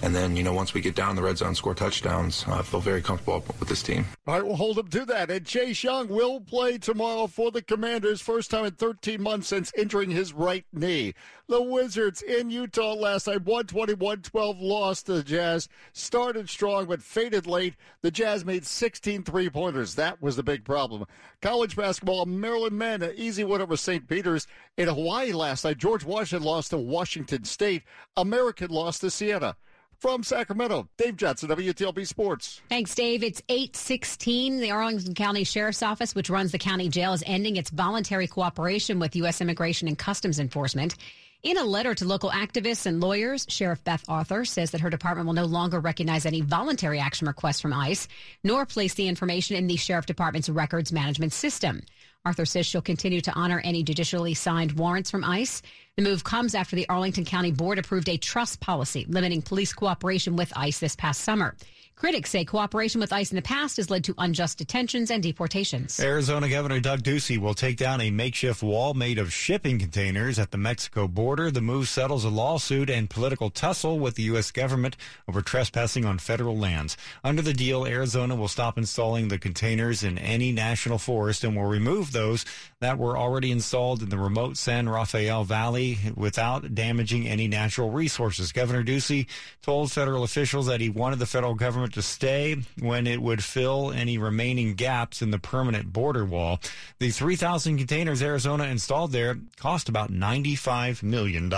and 0.02 0.14
then, 0.14 0.34
you 0.36 0.42
know, 0.42 0.52
once 0.52 0.72
we 0.72 0.80
get 0.80 0.94
down 0.94 1.14
the 1.14 1.22
red 1.22 1.38
zone, 1.38 1.54
score 1.54 1.74
touchdowns, 1.74 2.44
uh, 2.48 2.54
I 2.54 2.62
feel 2.62 2.80
very 2.80 3.02
comfortable 3.02 3.44
with 3.58 3.68
this 3.68 3.82
team. 3.82 4.06
All 4.26 4.34
right, 4.34 4.46
we'll 4.46 4.56
hold 4.56 4.78
him 4.78 4.88
to 4.88 5.04
that. 5.06 5.30
And 5.30 5.44
Chase 5.44 5.84
Young 5.84 6.08
will 6.08 6.40
play 6.40 6.78
tomorrow 6.78 7.26
for 7.26 7.50
the 7.50 7.60
Commanders, 7.60 8.22
first 8.22 8.50
time 8.50 8.64
in 8.64 8.72
13 8.72 9.22
months 9.22 9.48
since 9.48 9.72
injuring 9.76 10.10
his 10.10 10.32
right 10.32 10.64
knee. 10.72 11.14
The 11.48 11.60
Wizards 11.60 12.22
in 12.22 12.50
Utah 12.50 12.94
last 12.94 13.26
night, 13.26 13.44
121-12 13.44 14.56
lost 14.60 15.06
to 15.06 15.14
the 15.14 15.22
Jazz. 15.22 15.68
Started 15.92 16.48
strong, 16.48 16.86
but 16.86 17.02
faded 17.02 17.46
late. 17.46 17.74
The 18.02 18.10
Jazz 18.10 18.44
made 18.44 18.64
16 18.64 19.24
three-pointers. 19.24 19.96
That 19.96 20.22
was 20.22 20.36
the 20.36 20.42
big 20.42 20.64
problem. 20.64 21.04
College 21.42 21.76
basketball, 21.76 22.24
Maryland 22.24 22.78
men, 22.78 23.02
an 23.02 23.12
easy 23.16 23.44
win 23.44 23.60
over 23.60 23.76
St. 23.76 24.08
Peter's. 24.08 24.46
In 24.76 24.88
Hawaii 24.88 25.32
last 25.32 25.64
night, 25.64 25.78
George 25.78 26.04
Washington 26.04 26.46
lost 26.46 26.70
to 26.70 26.78
Washington 26.78 27.44
State. 27.44 27.82
American 28.16 28.70
lost 28.70 29.00
to 29.02 29.10
Siena. 29.10 29.56
From 30.00 30.22
Sacramento, 30.22 30.88
Dave 30.96 31.18
Johnson, 31.18 31.50
WTOP 31.50 32.06
Sports. 32.06 32.62
Thanks, 32.70 32.94
Dave. 32.94 33.22
It's 33.22 33.42
816. 33.50 34.58
The 34.58 34.70
Arlington 34.70 35.12
County 35.14 35.44
Sheriff's 35.44 35.82
Office, 35.82 36.14
which 36.14 36.30
runs 36.30 36.52
the 36.52 36.58
county 36.58 36.88
jail, 36.88 37.12
is 37.12 37.22
ending 37.26 37.56
its 37.56 37.68
voluntary 37.68 38.26
cooperation 38.26 38.98
with 38.98 39.14
U.S. 39.16 39.42
Immigration 39.42 39.88
and 39.88 39.98
Customs 39.98 40.40
Enforcement. 40.40 40.96
In 41.42 41.58
a 41.58 41.64
letter 41.64 41.94
to 41.94 42.06
local 42.06 42.30
activists 42.30 42.86
and 42.86 43.02
lawyers, 43.02 43.44
Sheriff 43.50 43.84
Beth 43.84 44.04
Arthur 44.08 44.46
says 44.46 44.70
that 44.70 44.80
her 44.80 44.88
department 44.88 45.26
will 45.26 45.34
no 45.34 45.44
longer 45.44 45.80
recognize 45.80 46.24
any 46.24 46.40
voluntary 46.40 46.98
action 46.98 47.26
requests 47.26 47.60
from 47.60 47.74
ICE, 47.74 48.08
nor 48.42 48.64
place 48.64 48.94
the 48.94 49.08
information 49.08 49.56
in 49.56 49.66
the 49.66 49.76
Sheriff 49.76 50.06
Department's 50.06 50.48
records 50.48 50.92
management 50.92 51.34
system. 51.34 51.82
Arthur 52.24 52.44
says 52.44 52.66
she'll 52.66 52.82
continue 52.82 53.22
to 53.22 53.32
honor 53.32 53.60
any 53.64 53.82
judicially 53.82 54.34
signed 54.34 54.72
warrants 54.72 55.10
from 55.10 55.24
ICE. 55.24 55.62
The 55.96 56.02
move 56.02 56.24
comes 56.24 56.54
after 56.54 56.76
the 56.76 56.88
Arlington 56.88 57.24
County 57.24 57.50
Board 57.50 57.78
approved 57.78 58.08
a 58.08 58.16
trust 58.16 58.60
policy 58.60 59.04
limiting 59.08 59.42
police 59.42 59.72
cooperation 59.72 60.36
with 60.36 60.52
ICE 60.56 60.78
this 60.78 60.96
past 60.96 61.20
summer. 61.22 61.56
Critics 62.00 62.30
say 62.30 62.46
cooperation 62.46 62.98
with 62.98 63.12
ICE 63.12 63.30
in 63.30 63.36
the 63.36 63.42
past 63.42 63.76
has 63.76 63.90
led 63.90 64.04
to 64.04 64.14
unjust 64.16 64.56
detentions 64.56 65.10
and 65.10 65.22
deportations. 65.22 66.00
Arizona 66.00 66.48
Governor 66.48 66.80
Doug 66.80 67.02
Ducey 67.02 67.36
will 67.36 67.52
take 67.52 67.76
down 67.76 68.00
a 68.00 68.10
makeshift 68.10 68.62
wall 68.62 68.94
made 68.94 69.18
of 69.18 69.30
shipping 69.30 69.78
containers 69.78 70.38
at 70.38 70.50
the 70.50 70.56
Mexico 70.56 71.06
border. 71.06 71.50
The 71.50 71.60
move 71.60 71.90
settles 71.90 72.24
a 72.24 72.30
lawsuit 72.30 72.88
and 72.88 73.10
political 73.10 73.50
tussle 73.50 73.98
with 73.98 74.14
the 74.14 74.22
U.S. 74.22 74.50
government 74.50 74.96
over 75.28 75.42
trespassing 75.42 76.06
on 76.06 76.18
federal 76.18 76.56
lands. 76.56 76.96
Under 77.22 77.42
the 77.42 77.52
deal, 77.52 77.84
Arizona 77.84 78.34
will 78.34 78.48
stop 78.48 78.78
installing 78.78 79.28
the 79.28 79.38
containers 79.38 80.02
in 80.02 80.16
any 80.16 80.52
national 80.52 80.96
forest 80.96 81.44
and 81.44 81.54
will 81.54 81.66
remove 81.66 82.12
those 82.12 82.46
that 82.80 82.96
were 82.96 83.18
already 83.18 83.50
installed 83.50 84.02
in 84.02 84.08
the 84.08 84.16
remote 84.16 84.56
San 84.56 84.88
Rafael 84.88 85.44
Valley 85.44 85.79
without 86.14 86.74
damaging 86.74 87.28
any 87.28 87.48
natural 87.48 87.90
resources. 87.90 88.52
Governor 88.52 88.84
Ducey 88.84 89.26
told 89.62 89.92
federal 89.92 90.22
officials 90.22 90.66
that 90.66 90.80
he 90.80 90.88
wanted 90.88 91.18
the 91.18 91.26
federal 91.26 91.54
government 91.54 91.94
to 91.94 92.02
stay 92.02 92.56
when 92.78 93.06
it 93.06 93.20
would 93.20 93.42
fill 93.42 93.90
any 93.92 94.18
remaining 94.18 94.74
gaps 94.74 95.22
in 95.22 95.30
the 95.30 95.38
permanent 95.38 95.92
border 95.92 96.24
wall. 96.24 96.60
The 96.98 97.10
3,000 97.10 97.78
containers 97.78 98.22
Arizona 98.22 98.64
installed 98.64 99.12
there 99.12 99.36
cost 99.58 99.88
about 99.88 100.10
$95 100.12 101.02
million. 101.02 101.50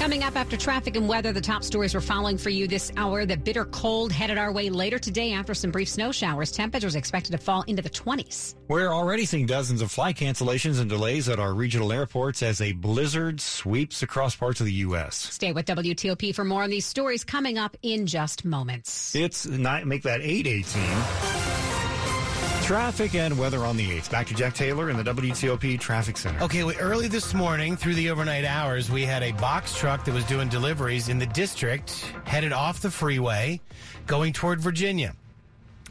Coming 0.00 0.22
up 0.22 0.34
after 0.34 0.56
traffic 0.56 0.96
and 0.96 1.06
weather, 1.06 1.30
the 1.30 1.42
top 1.42 1.62
stories 1.62 1.92
we're 1.92 2.00
following 2.00 2.38
for 2.38 2.48
you 2.48 2.66
this 2.66 2.90
hour. 2.96 3.26
The 3.26 3.36
bitter 3.36 3.66
cold 3.66 4.10
headed 4.12 4.38
our 4.38 4.50
way 4.50 4.70
later 4.70 4.98
today 4.98 5.34
after 5.34 5.52
some 5.52 5.70
brief 5.70 5.90
snow 5.90 6.10
showers. 6.10 6.50
Temperatures 6.50 6.94
expected 6.94 7.32
to 7.32 7.38
fall 7.38 7.64
into 7.66 7.82
the 7.82 7.90
20s. 7.90 8.54
We're 8.66 8.94
already 8.94 9.26
seeing 9.26 9.44
dozens 9.44 9.82
of 9.82 9.90
flight 9.90 10.16
cancellations 10.16 10.80
and 10.80 10.88
delays 10.88 11.28
at 11.28 11.38
our 11.38 11.52
regional 11.52 11.92
airports 11.92 12.42
as 12.42 12.62
a 12.62 12.72
blizzard 12.72 13.42
sweeps 13.42 14.02
across 14.02 14.34
parts 14.34 14.60
of 14.60 14.64
the 14.64 14.72
U.S. 14.88 15.16
Stay 15.16 15.52
with 15.52 15.66
WTOP 15.66 16.34
for 16.34 16.44
more 16.44 16.62
on 16.62 16.70
these 16.70 16.86
stories 16.86 17.22
coming 17.22 17.58
up 17.58 17.76
in 17.82 18.06
just 18.06 18.42
moments. 18.46 19.14
It's 19.14 19.44
not 19.44 19.84
make 19.86 20.04
that 20.04 20.22
818. 20.22 21.49
Traffic 22.70 23.16
and 23.16 23.36
weather 23.36 23.66
on 23.66 23.76
the 23.76 23.84
8th. 23.98 24.12
Back 24.12 24.28
to 24.28 24.34
Jack 24.34 24.54
Taylor 24.54 24.90
in 24.90 24.96
the 24.96 25.02
WTOP 25.02 25.80
Traffic 25.80 26.16
Center. 26.16 26.40
Okay, 26.40 26.62
well, 26.62 26.76
early 26.78 27.08
this 27.08 27.34
morning 27.34 27.76
through 27.76 27.96
the 27.96 28.10
overnight 28.10 28.44
hours, 28.44 28.92
we 28.92 29.02
had 29.02 29.24
a 29.24 29.32
box 29.32 29.76
truck 29.76 30.04
that 30.04 30.14
was 30.14 30.22
doing 30.26 30.48
deliveries 30.48 31.08
in 31.08 31.18
the 31.18 31.26
district 31.26 32.12
headed 32.26 32.52
off 32.52 32.78
the 32.78 32.88
freeway 32.88 33.60
going 34.06 34.32
toward 34.32 34.60
Virginia. 34.60 35.16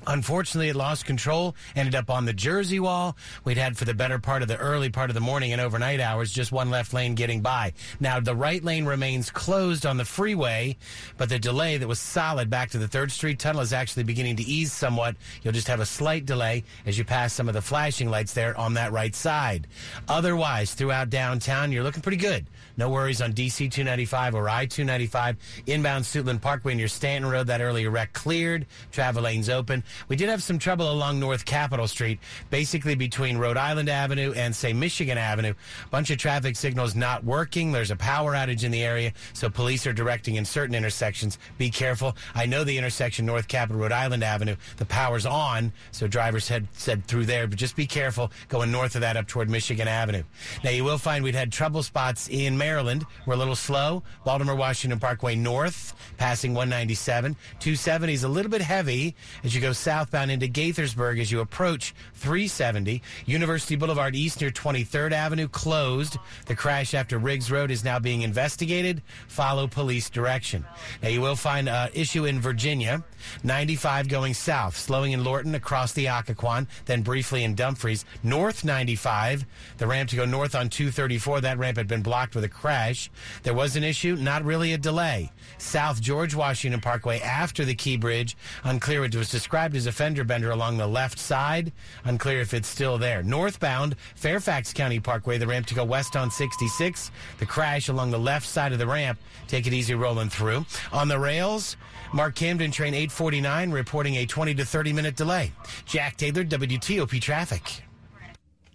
Unfortunately, 0.10 0.70
it 0.70 0.76
lost 0.76 1.06
control, 1.06 1.56
ended 1.76 1.94
up 1.94 2.10
on 2.10 2.26
the 2.26 2.34
Jersey 2.34 2.80
wall. 2.80 3.16
We'd 3.44 3.60
had 3.60 3.78
for 3.78 3.86
the 3.86 3.94
better 3.94 4.18
part 4.18 4.42
of 4.42 4.48
the 4.48 4.58
early 4.58 4.90
part 4.90 5.12
of 5.12 5.14
the 5.14 5.22
morning 5.22 5.52
and 5.52 5.62
overnight 5.62 6.00
hours 6.00 6.32
just 6.32 6.52
one 6.52 6.72
left 6.72 6.96
lane 6.96 7.14
getting 7.14 7.42
by. 7.42 7.74
Now, 8.00 8.20
the 8.20 8.36
right 8.36 8.64
lane 8.64 8.86
remains 8.86 9.30
closed 9.30 9.86
on 9.86 9.98
the 9.98 10.06
freeway, 10.06 10.78
but 11.18 11.30
the 11.30 11.38
delay 11.38 11.78
that 11.78 11.88
was 11.88 12.00
solid 12.00 12.50
back 12.50 12.72
to 12.72 12.80
the 12.80 12.88
3rd 12.88 13.12
Street 13.12 13.38
tunnel 13.38 13.62
is 13.62 13.72
actually 13.72 14.02
beginning 14.02 14.38
to 14.38 14.44
ease 14.44 14.74
somewhat. 14.74 15.16
You'll 15.44 15.54
just 15.54 15.68
have 15.68 15.80
a 15.80 15.86
slight 15.86 16.26
delay 16.26 16.64
as 16.88 16.98
you 16.98 17.06
pass 17.06 17.32
some 17.32 17.48
of 17.48 17.54
the 17.54 17.62
flashing 17.62 18.10
lights 18.10 18.34
there 18.34 18.58
on 18.58 18.74
that 18.74 18.92
right 18.92 19.14
side. 19.14 19.68
Otherwise, 20.08 20.74
throughout 20.74 21.12
downtown, 21.12 21.72
you're 21.72 21.84
looking 21.84 22.02
pretty 22.02 22.18
good. 22.18 22.48
No 22.80 22.88
worries 22.88 23.22
on 23.22 23.34
DC 23.34 23.70
295 23.70 24.36
or 24.36 24.48
I 24.48 24.66
295. 24.66 25.36
Inbound 25.68 26.06
Suitland 26.06 26.40
Parkway 26.40 26.76
near 26.76 26.88
Stanton 26.88 27.30
Road, 27.30 27.48
that 27.48 27.60
earlier 27.60 27.90
wreck 27.92 28.14
cleared. 28.14 28.66
Travel 28.94 29.24
lanes 29.24 29.50
open. 29.50 29.84
We 30.08 30.16
did 30.16 30.30
have 30.30 30.42
some 30.42 30.58
trouble 30.58 30.90
along 30.90 31.20
North 31.20 31.44
Capitol 31.44 31.90
Street, 31.90 32.20
basically 32.50 32.96
between 32.96 33.38
Rhode 33.38 33.58
Island 33.58 33.90
Avenue 33.90 34.32
and, 34.34 34.56
say, 34.56 34.72
Michigan 34.72 35.18
Avenue. 35.18 35.56
Bunch 35.92 36.10
of 36.10 36.20
traffic 36.20 36.56
signals 36.56 36.96
not 36.96 37.22
working. 37.26 37.74
There's 37.74 37.92
a 37.92 37.98
power 37.98 38.32
outage 38.32 38.64
in 38.64 38.72
the 38.72 38.82
area, 38.82 39.12
so 39.34 39.50
police 39.50 39.86
are 39.86 39.92
directing 39.92 40.36
in 40.36 40.46
certain 40.46 40.74
intersections. 40.74 41.38
Be 41.58 41.70
careful. 41.70 42.16
I 42.34 42.46
know 42.46 42.64
the 42.64 42.78
intersection 42.78 43.26
North 43.26 43.50
Capitol, 43.50 43.82
Rhode 43.82 43.92
Island 43.92 44.24
Avenue, 44.24 44.56
the 44.78 44.86
power's 44.86 45.26
on, 45.26 45.74
so 45.92 46.08
drivers 46.08 46.48
head, 46.48 46.66
said 46.72 47.06
through 47.08 47.26
there, 47.26 47.46
but 47.46 47.58
just 47.58 47.76
be 47.76 47.86
careful 47.86 48.32
going 48.48 48.72
north 48.72 48.96
of 48.96 49.02
that 49.02 49.18
up 49.18 49.28
toward 49.28 49.50
Michigan 49.50 49.90
Avenue. 49.90 50.24
Now, 50.64 50.70
you 50.70 50.86
will 50.86 50.98
find 50.98 51.26
we'd 51.26 51.36
had 51.36 51.52
trouble 51.52 51.84
spots 51.84 52.30
in 52.30 52.58
Maryland. 52.58 52.69
We're 52.70 53.34
a 53.34 53.38
little 53.38 53.56
slow. 53.56 54.04
Baltimore 54.24 54.56
Washington 54.56 55.00
Parkway 55.00 55.36
North, 55.36 55.94
passing 56.18 56.54
197. 56.54 57.34
270 57.60 58.14
is 58.14 58.24
a 58.24 58.30
little 58.30 58.52
bit 58.52 58.62
heavy 58.62 59.16
as 59.44 59.56
you 59.56 59.62
go 59.62 59.74
southbound 59.74 60.32
into 60.32 60.48
Gaithersburg 60.48 61.20
as 61.20 61.32
you 61.32 61.40
approach 61.40 61.96
370. 62.16 63.02
University 63.26 63.76
Boulevard 63.76 64.16
East 64.16 64.42
near 64.42 64.52
23rd 64.52 65.12
Avenue 65.12 65.48
closed. 65.48 66.18
The 66.46 66.56
crash 66.56 66.94
after 66.94 67.18
Riggs 67.18 67.52
Road 67.52 67.72
is 67.72 67.84
now 67.84 68.00
being 68.00 68.22
investigated. 68.22 69.02
Follow 69.28 69.68
police 69.68 70.10
direction. 70.10 70.66
Now, 71.02 71.10
you 71.10 71.22
will 71.22 71.36
find 71.36 71.68
an 71.68 71.90
issue 71.94 72.26
in 72.26 72.40
Virginia. 72.40 73.04
95 73.44 74.08
going 74.08 74.34
south, 74.34 74.78
slowing 74.78 75.12
in 75.12 75.24
Lorton 75.24 75.56
across 75.56 75.92
the 75.94 76.06
Occoquan, 76.08 76.68
then 76.86 77.02
briefly 77.02 77.44
in 77.44 77.56
Dumfries. 77.56 78.06
North 78.24 78.64
95, 78.64 79.46
the 79.78 79.88
ramp 79.88 80.10
to 80.10 80.16
go 80.16 80.26
north 80.26 80.56
on 80.56 80.70
234. 80.70 81.42
That 81.42 81.58
ramp 81.58 81.78
had 81.78 81.88
been 81.88 82.02
blocked 82.02 82.36
with 82.36 82.44
a 82.44 82.50
crash. 82.60 83.10
There 83.44 83.54
was 83.54 83.76
an 83.76 83.84
issue, 83.84 84.16
not 84.16 84.44
really 84.44 84.74
a 84.74 84.78
delay. 84.78 85.32
South 85.58 86.02
George 86.02 86.36
Washington 86.36 86.82
Parkway 86.82 87.20
after 87.20 87.64
the 87.66 87.74
Key 87.74 87.98
Bridge. 87.98 88.36
Unclear 88.64 89.06
it 89.06 89.16
was 89.16 89.30
described 89.30 89.76
as 89.76 89.88
a 89.88 89.92
fender 89.92 90.24
bender 90.24 90.52
along 90.52 90.78
the 90.78 90.88
left 90.88 91.18
side. 91.18 91.72
Unclear 92.04 92.42
if 92.42 92.54
it's 92.54 92.68
still 92.68 92.98
there. 92.98 93.24
Northbound 93.24 93.96
Fairfax 94.16 94.74
County 94.74 95.00
Parkway, 95.00 95.38
the 95.38 95.48
ramp 95.48 95.68
to 95.68 95.76
go 95.76 95.84
west 95.84 96.16
on 96.16 96.30
66. 96.30 97.12
The 97.40 97.46
crash 97.46 97.88
along 97.88 98.12
the 98.12 98.20
left 98.20 98.46
side 98.46 98.74
of 98.74 98.80
the 98.80 98.88
ramp. 98.88 99.20
Take 99.48 99.66
it 99.66 99.74
easy 99.74 99.96
rolling 99.96 100.30
through. 100.30 100.66
On 100.92 101.08
the 101.08 101.20
rails, 101.20 101.78
MARC 102.14 102.36
Camden 102.36 102.72
train 102.72 102.94
849 102.94 103.72
reporting 103.72 104.16
a 104.18 104.26
20 104.26 104.54
to 104.56 104.66
30 104.66 104.94
minute 104.94 105.16
delay. 105.16 105.52
Jack 105.86 106.18
Taylor, 106.18 106.44
WTOP 106.44 107.22
Traffic. 107.22 107.84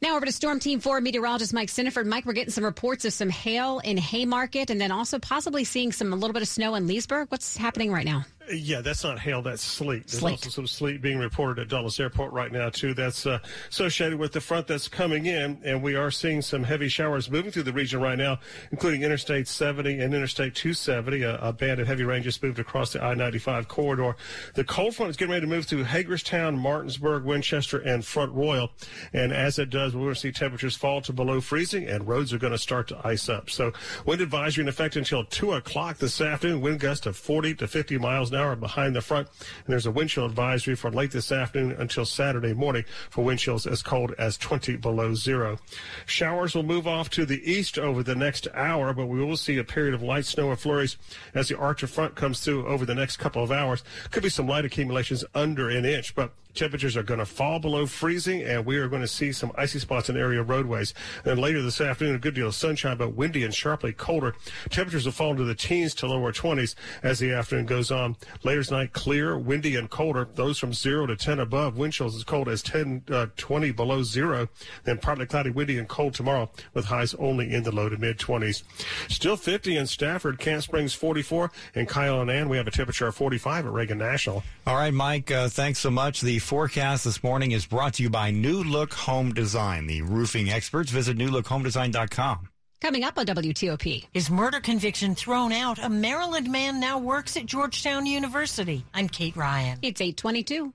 Now 0.05 0.17
over 0.17 0.27
to 0.27 0.33
Storm 0.33 0.61
Team 0.61 0.81
4 0.81 1.01
meteorologist 1.01 1.55
Mike 1.55 1.71
Stinneford. 1.71 2.05
Mike, 2.05 2.27
we're 2.27 2.35
getting 2.35 2.53
some 2.53 2.63
reports 2.63 3.07
of 3.07 3.15
some 3.15 3.31
hail 3.31 3.79
in 3.79 3.97
Haymarket 3.97 4.69
and 4.69 4.79
then 4.79 4.93
also 4.93 5.19
possibly 5.19 5.65
seeing 5.65 5.93
some 5.93 6.13
a 6.13 6.17
little 6.17 6.35
bit 6.35 6.43
of 6.43 6.49
snow 6.49 6.75
in 6.75 6.87
Leesburg. 6.87 7.29
What's 7.31 7.57
happening 7.57 7.91
right 7.91 8.05
now? 8.05 8.27
Yeah, 8.53 8.81
that's 8.83 9.03
not 9.05 9.19
hail. 9.19 9.41
That's 9.43 9.63
sleet. 9.63 10.07
There's 10.07 10.21
Sleet. 10.21 10.33
also 10.33 10.51
some 10.51 10.67
sleet 10.67 11.01
being 11.01 11.19
reported 11.19 11.63
at 11.63 11.69
Dulles 11.69 11.99
Airport 11.99 12.33
right 12.33 12.53
now 12.53 12.69
too. 12.69 12.93
That's 12.93 13.25
uh, 13.27 13.39
associated 13.71 14.19
with 14.19 14.33
the 14.33 14.41
front 14.41 14.67
that's 14.67 14.87
coming 14.87 15.27
in, 15.27 15.61
and 15.65 15.83
we 15.83 15.95
are 15.97 16.11
seeing 16.11 16.43
some 16.43 16.63
heavy 16.63 16.89
showers 16.89 17.31
moving 17.31 17.51
through 17.53 17.63
the 17.63 17.73
region 17.73 18.01
right 18.01 18.19
now, 18.19 18.39
including 18.71 19.03
Interstate 19.03 19.49
70 19.49 19.99
and 19.99 20.13
Interstate 20.15 20.55
270. 20.55 21.23
A, 21.23 21.39
a 21.39 21.53
band 21.53 21.81
of 21.81 21.87
heavy 21.87 22.05
rain 22.05 22.23
just 22.23 22.43
moved 22.43 22.59
across 22.59 22.93
the 22.93 23.03
I-95 23.03 23.67
corridor. 23.69 24.17
The 24.55 24.65
cold 24.65 24.95
front 24.95 25.11
is 25.11 25.17
getting 25.17 25.33
ready 25.33 25.47
to 25.47 25.51
move 25.51 25.65
through 25.65 25.85
Hagerstown, 25.85 26.59
Martinsburg, 26.59 27.25
Winchester, 27.25 27.79
and 27.79 28.05
Front 28.05 28.33
Royal, 28.33 28.71
and 29.15 29.33
as 29.33 29.59
it 29.59 29.71
does, 29.71 29.95
we're 29.95 30.03
going 30.03 30.15
to 30.15 30.21
see 30.21 30.33
temperatures 30.33 30.77
fall 30.77 31.01
to 31.03 31.13
below 31.13 31.41
freezing, 31.41 31.89
and 31.89 32.07
roads 32.07 32.33
are 32.33 32.39
going 32.39 32.53
to 32.53 32.59
start 32.59 32.89
to 32.89 33.01
ice 33.07 33.29
up. 33.29 33.49
So, 33.49 33.73
wind 34.05 34.21
advisory 34.21 34.63
in 34.63 34.69
effect 34.69 34.97
until 34.97 35.25
two 35.25 35.53
o'clock 35.53 35.97
this 35.99 36.21
afternoon. 36.21 36.61
Wind 36.61 36.81
gusts 36.81 37.07
of 37.07 37.17
40 37.17 37.55
to 37.57 37.67
50 37.69 37.99
miles 37.99 38.31
an 38.35 38.41
hour 38.41 38.57
behind 38.57 38.95
the 38.95 39.01
front. 39.01 39.29
And 39.39 39.73
there's 39.73 39.87
a 39.87 39.91
wind 39.91 40.11
chill 40.11 40.27
advisory 40.27 40.75
for 40.75 40.91
late 40.91 41.13
this 41.13 41.33
afternoon 41.33 41.77
until 41.79 42.05
Saturday 42.05 42.53
morning 42.53 42.85
for 43.11 43.25
wind 43.25 43.41
chills 43.41 43.67
as 43.67 43.83
cold 43.83 44.15
as 44.19 44.37
20 44.37 44.77
below 44.77 45.15
zero. 45.15 45.59
Showers 46.07 46.55
will 46.55 46.63
move 46.63 46.87
off 46.87 47.11
to 47.11 47.25
the 47.25 47.43
east 47.51 47.79
over 47.79 48.03
the 48.03 48.15
next 48.15 48.49
hour, 48.55 48.93
but 48.93 49.07
we 49.07 49.25
will 49.25 49.37
see 49.37 49.59
a 49.59 49.65
period 49.65 49.95
of 49.95 50.03
light 50.03 50.27
snow 50.27 50.51
and 50.51 50.59
flurries 50.59 50.97
as 51.35 51.49
the 51.49 51.59
Arctic 51.59 51.89
front 51.89 52.15
comes 52.15 52.41
through 52.41 52.67
over 52.67 52.85
the 52.85 52.95
next 52.95 53.17
couple 53.17 53.43
of 53.43 53.53
hours. 53.53 53.83
Could 54.11 54.23
be 54.23 54.29
some 54.29 54.49
light 54.49 54.65
accumulations 54.65 55.25
under 55.35 55.69
an 55.69 55.85
inch, 55.85 56.15
but 56.15 56.33
temperatures 56.55 56.97
are 56.97 57.03
going 57.03 57.21
to 57.21 57.27
fall 57.27 57.59
below 57.59 57.87
freezing, 57.87 58.43
and 58.43 58.65
we 58.65 58.77
are 58.77 58.89
going 58.89 59.03
to 59.03 59.09
see 59.09 59.33
some 59.33 59.53
icy 59.57 59.79
spots 59.79 60.09
in 60.09 60.17
area 60.17 60.43
roadways. 60.43 60.95
And 61.19 61.25
then 61.25 61.39
later 61.39 61.63
this 61.63 61.81
afternoon, 61.81 62.17
a 62.17 62.19
good 62.19 62.35
deal 62.35 62.49
of 62.49 62.55
sunshine, 62.55 62.97
but 62.97 63.15
windy 63.15 63.45
and 63.45 63.55
sharply 63.55 63.93
colder. 63.93 64.35
Temperatures 64.71 65.05
will 65.05 65.13
fall 65.13 65.31
into 65.31 65.45
the 65.45 65.55
teens 65.55 65.95
to 65.97 66.07
lower 66.07 66.33
20s 66.33 66.75
as 67.03 67.19
the 67.19 67.33
afternoon 67.33 67.67
goes 67.67 67.91
on. 67.91 68.17
Later 68.43 68.63
tonight, 68.63 68.93
clear, 68.93 69.39
windy, 69.39 69.77
and 69.77 69.91
colder. 69.91 70.29
Those 70.35 70.59
from 70.59 70.73
0 70.73 71.07
to 71.07 71.17
10 71.17 71.41
above. 71.41 71.77
Wind 71.77 71.93
chills 71.93 72.17
as 72.17 72.25
cold 72.25 72.49
as 72.49 72.63
10, 72.63 73.05
uh, 73.11 73.27
20 73.37 73.73
below 73.73 74.03
zero. 74.03 74.49
Then 74.85 74.99
partly 74.99 75.27
cloudy, 75.27 75.51
windy, 75.51 75.79
and 75.79 75.89
cold 75.89 76.15
tomorrow 76.15 76.51
with 76.73 76.87
highs 76.87 77.15
only 77.15 77.53
in 77.53 77.63
the 77.63 77.73
low 77.73 77.89
to 77.89 77.97
mid 77.97 78.19
20s. 78.19 78.63
Still 79.09 79.37
50 79.37 79.77
in 79.77 79.87
Stafford, 79.87 80.39
Camp 80.39 80.63
Springs 80.63 80.95
44, 80.95 81.51
and 81.75 81.89
Kyle 81.89 82.21
and 82.21 82.31
Ann, 82.31 82.49
we 82.49 82.57
have 82.57 82.67
a 82.67 82.71
temperature 82.71 83.07
of 83.07 83.15
45 83.15 83.67
at 83.67 83.73
Reagan 83.73 83.99
National. 83.99 84.43
All 84.67 84.77
right, 84.77 84.93
Mike, 84.93 85.31
uh, 85.31 85.49
thanks 85.49 85.79
so 85.79 85.91
much. 85.91 86.21
The 86.21 86.39
forecast 86.45 87.05
this 87.05 87.23
morning 87.25 87.53
is 87.53 87.65
brought 87.65 87.95
to 87.95 88.03
you 88.03 88.11
by 88.11 88.31
New 88.31 88.63
Look 88.63 88.93
Home 88.93 89.33
Design, 89.33 89.87
the 89.87 90.03
roofing 90.03 90.51
experts. 90.51 90.91
Visit 90.91 91.17
newlookhomedesign.com. 91.17 92.49
Coming 92.83 93.03
up 93.03 93.19
on 93.19 93.25
WTOP. 93.25 94.05
His 94.13 94.31
murder 94.31 94.61
conviction 94.61 95.15
thrown 95.15 95.53
out, 95.53 95.79
a 95.83 95.89
Maryland 95.89 96.51
man 96.51 96.81
now 96.81 96.99
works 96.99 97.35
at 97.39 97.47
Georgetown 97.47 98.05
University. 98.05 98.85
I'm 98.93 99.09
Kate 99.09 99.35
Ryan. 99.35 99.79
It's 99.81 100.03
822. 100.03 100.73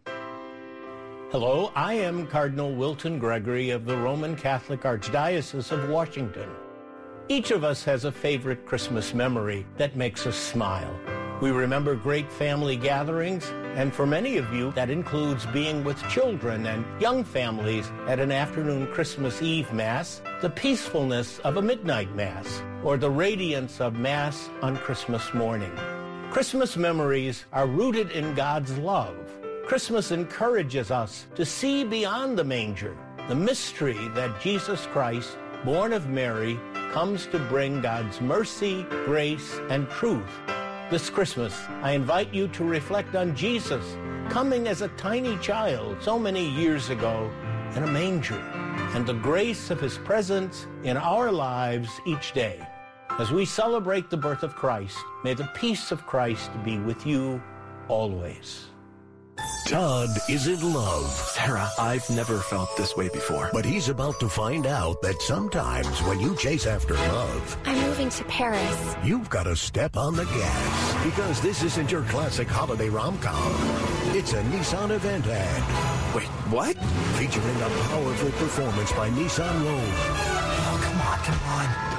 Hello, 1.32 1.72
I 1.76 1.94
am 1.94 2.26
Cardinal 2.26 2.74
Wilton 2.74 3.20
Gregory 3.20 3.70
of 3.70 3.86
the 3.86 3.96
Roman 3.96 4.36
Catholic 4.36 4.82
Archdiocese 4.82 5.72
of 5.72 5.88
Washington. 5.88 6.50
Each 7.28 7.52
of 7.52 7.64
us 7.64 7.84
has 7.84 8.06
a 8.06 8.12
favorite 8.12 8.66
Christmas 8.66 9.14
memory 9.14 9.68
that 9.78 9.96
makes 9.96 10.26
us 10.26 10.36
smile. 10.36 11.00
We 11.42 11.52
remember 11.52 11.94
great 11.94 12.32
family 12.32 12.76
gatherings, 12.76 13.54
and 13.80 13.96
for 13.96 14.06
many 14.06 14.36
of 14.36 14.54
you, 14.54 14.74
that 14.74 14.90
includes 14.90 15.46
being 15.46 15.86
with 15.86 15.98
children 16.10 16.66
and 16.66 16.84
young 17.02 17.24
families 17.24 17.90
at 18.08 18.20
an 18.20 18.30
afternoon 18.30 18.88
Christmas 18.88 19.42
Eve 19.42 19.72
Mass, 19.72 20.22
the 20.42 20.50
peacefulness 20.50 21.40
of 21.46 21.56
a 21.56 21.62
midnight 21.62 22.14
Mass, 22.14 22.62
or 22.84 22.98
the 22.98 23.10
radiance 23.10 23.80
of 23.80 23.94
Mass 23.94 24.50
on 24.62 24.76
Christmas 24.76 25.34
morning. 25.34 25.72
Christmas 26.30 26.76
memories 26.76 27.46
are 27.54 27.68
rooted 27.68 28.12
in 28.12 28.36
God's 28.36 28.78
love. 28.80 29.16
Christmas 29.66 30.12
encourages 30.12 30.92
us 30.92 31.28
to 31.36 31.46
see 31.46 31.86
beyond 31.86 32.38
the 32.38 32.44
manger, 32.44 32.98
the 33.30 33.36
mystery 33.36 34.10
that 34.10 34.42
Jesus 34.42 34.88
Christ, 34.88 35.38
born 35.64 35.94
of 35.94 36.10
Mary, 36.10 36.60
comes 36.92 37.28
to 37.28 37.40
bring 37.48 37.80
God's 37.80 38.20
mercy, 38.20 38.84
grace, 39.06 39.58
and 39.70 39.90
truth. 39.90 40.59
This 40.90 41.08
Christmas, 41.08 41.54
I 41.84 41.92
invite 41.92 42.34
you 42.34 42.48
to 42.48 42.64
reflect 42.64 43.16
on 43.16 43.36
Jesus 43.36 43.96
coming 44.28 44.68
as 44.68 44.82
a 44.82 44.88
tiny 44.90 45.38
child 45.38 45.98
so 46.02 46.18
many 46.18 46.50
years 46.50 46.90
ago 46.90 47.30
in 47.76 47.84
a 47.84 47.88
manger 47.88 48.40
and 48.96 49.06
the 49.06 49.14
grace 49.14 49.70
of 49.70 49.80
his 49.80 50.00
presence 50.00 50.66
in 50.84 50.98
our 50.98 51.32
lives 51.32 51.92
each 52.08 52.32
day. 52.32 52.68
As 53.20 53.30
we 53.30 53.46
celebrate 53.46 54.10
the 54.10 54.18
birth 54.18 54.42
of 54.42 54.56
Christ, 54.56 54.98
may 55.24 55.36
the 55.36 55.52
peace 55.54 55.92
of 55.92 56.08
Christ 56.08 56.50
be 56.66 56.80
with 56.80 57.06
you 57.06 57.40
always. 57.88 58.69
Todd 59.70 60.10
is 60.28 60.48
in 60.48 60.74
love. 60.74 61.12
Sarah, 61.12 61.70
I've 61.78 62.10
never 62.10 62.40
felt 62.40 62.76
this 62.76 62.98
way 62.98 63.08
before. 63.08 63.52
But 63.54 63.66
he's 63.66 63.88
about 63.88 64.20
to 64.20 64.28
find 64.28 64.66
out 64.66 65.00
that 65.04 65.22
sometimes 65.22 66.02
when 66.06 66.20
you 66.20 66.36
chase 66.38 66.66
after 66.66 66.96
love, 66.96 67.56
I'm 67.66 67.80
moving 67.82 68.10
to 68.10 68.24
Paris. 68.24 68.96
you've 69.04 69.30
got 69.30 69.44
to 69.44 69.56
step 69.56 69.96
on 69.96 70.16
the 70.16 70.26
gas. 70.26 71.06
Because 71.06 71.40
this 71.42 71.62
isn't 71.62 71.92
your 71.92 72.02
classic 72.06 72.48
holiday 72.48 72.90
rom-com. 72.90 73.54
It's 74.16 74.34
a 74.34 74.42
Nissan 74.42 74.90
event 74.90 75.28
ad. 75.28 76.16
Wait, 76.16 76.26
what? 76.50 76.76
Featuring 77.20 77.58
a 77.58 77.70
powerful 77.70 78.32
performance 78.32 78.92
by 78.94 79.12
Nissan 79.12 79.54
Rogue. 79.54 80.00
Oh, 80.66 80.80
come 80.84 81.00
on, 81.00 81.20
come 81.20 81.94
on. 81.94 81.99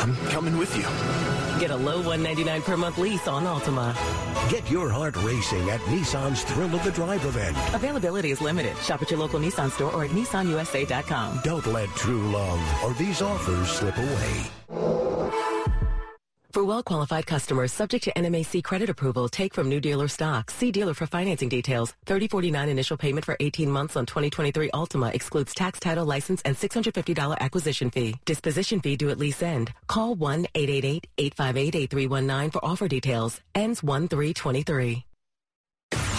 Todd? 0.00 0.08
I'm 0.08 0.16
coming 0.30 0.56
with 0.56 0.74
you. 0.76 0.82
Get 1.60 1.70
a 1.70 1.76
low 1.76 1.98
199 1.98 2.62
per 2.62 2.76
month 2.76 2.98
lease 2.98 3.28
on 3.28 3.44
Altima. 3.44 3.94
Get 4.50 4.70
your 4.70 4.90
heart 4.90 5.16
racing 5.22 5.70
at 5.70 5.80
Nissan's 5.80 6.42
Thrill 6.44 6.74
of 6.74 6.82
the 6.84 6.90
Drive 6.90 7.24
event. 7.24 7.56
Availability 7.74 8.30
is 8.30 8.40
limited. 8.40 8.76
Shop 8.78 9.02
at 9.02 9.10
your 9.10 9.20
local 9.20 9.40
Nissan 9.40 9.70
store 9.70 9.92
or 9.92 10.04
at 10.04 10.10
nissanusa.com. 10.10 11.40
Don't 11.44 11.66
let 11.66 11.88
true 11.90 12.30
love 12.30 12.82
or 12.84 12.94
these 12.94 13.22
offers 13.22 13.68
slip 13.68 13.96
away. 13.96 14.59
For 16.52 16.64
well-qualified 16.64 17.28
customers 17.28 17.72
subject 17.72 18.02
to 18.04 18.12
NMAC 18.14 18.64
credit 18.64 18.90
approval, 18.90 19.28
take 19.28 19.54
from 19.54 19.68
new 19.68 19.80
dealer 19.80 20.08
stock. 20.08 20.50
See 20.50 20.72
dealer 20.72 20.94
for 20.94 21.06
financing 21.06 21.48
details. 21.48 21.94
3049 22.06 22.68
initial 22.68 22.96
payment 22.96 23.24
for 23.24 23.36
18 23.38 23.70
months 23.70 23.94
on 23.94 24.04
2023 24.04 24.70
Altima 24.70 25.14
excludes 25.14 25.54
tax 25.54 25.78
title 25.78 26.06
license 26.06 26.42
and 26.42 26.56
$650 26.56 27.38
acquisition 27.38 27.88
fee. 27.90 28.16
Disposition 28.24 28.80
fee 28.80 28.96
due 28.96 29.10
at 29.10 29.18
lease 29.18 29.40
end. 29.42 29.72
Call 29.86 30.16
1-888-858-8319 30.16 32.52
for 32.52 32.64
offer 32.64 32.88
details. 32.88 33.40
Ends 33.54 33.82
1-3-23. 33.82 35.04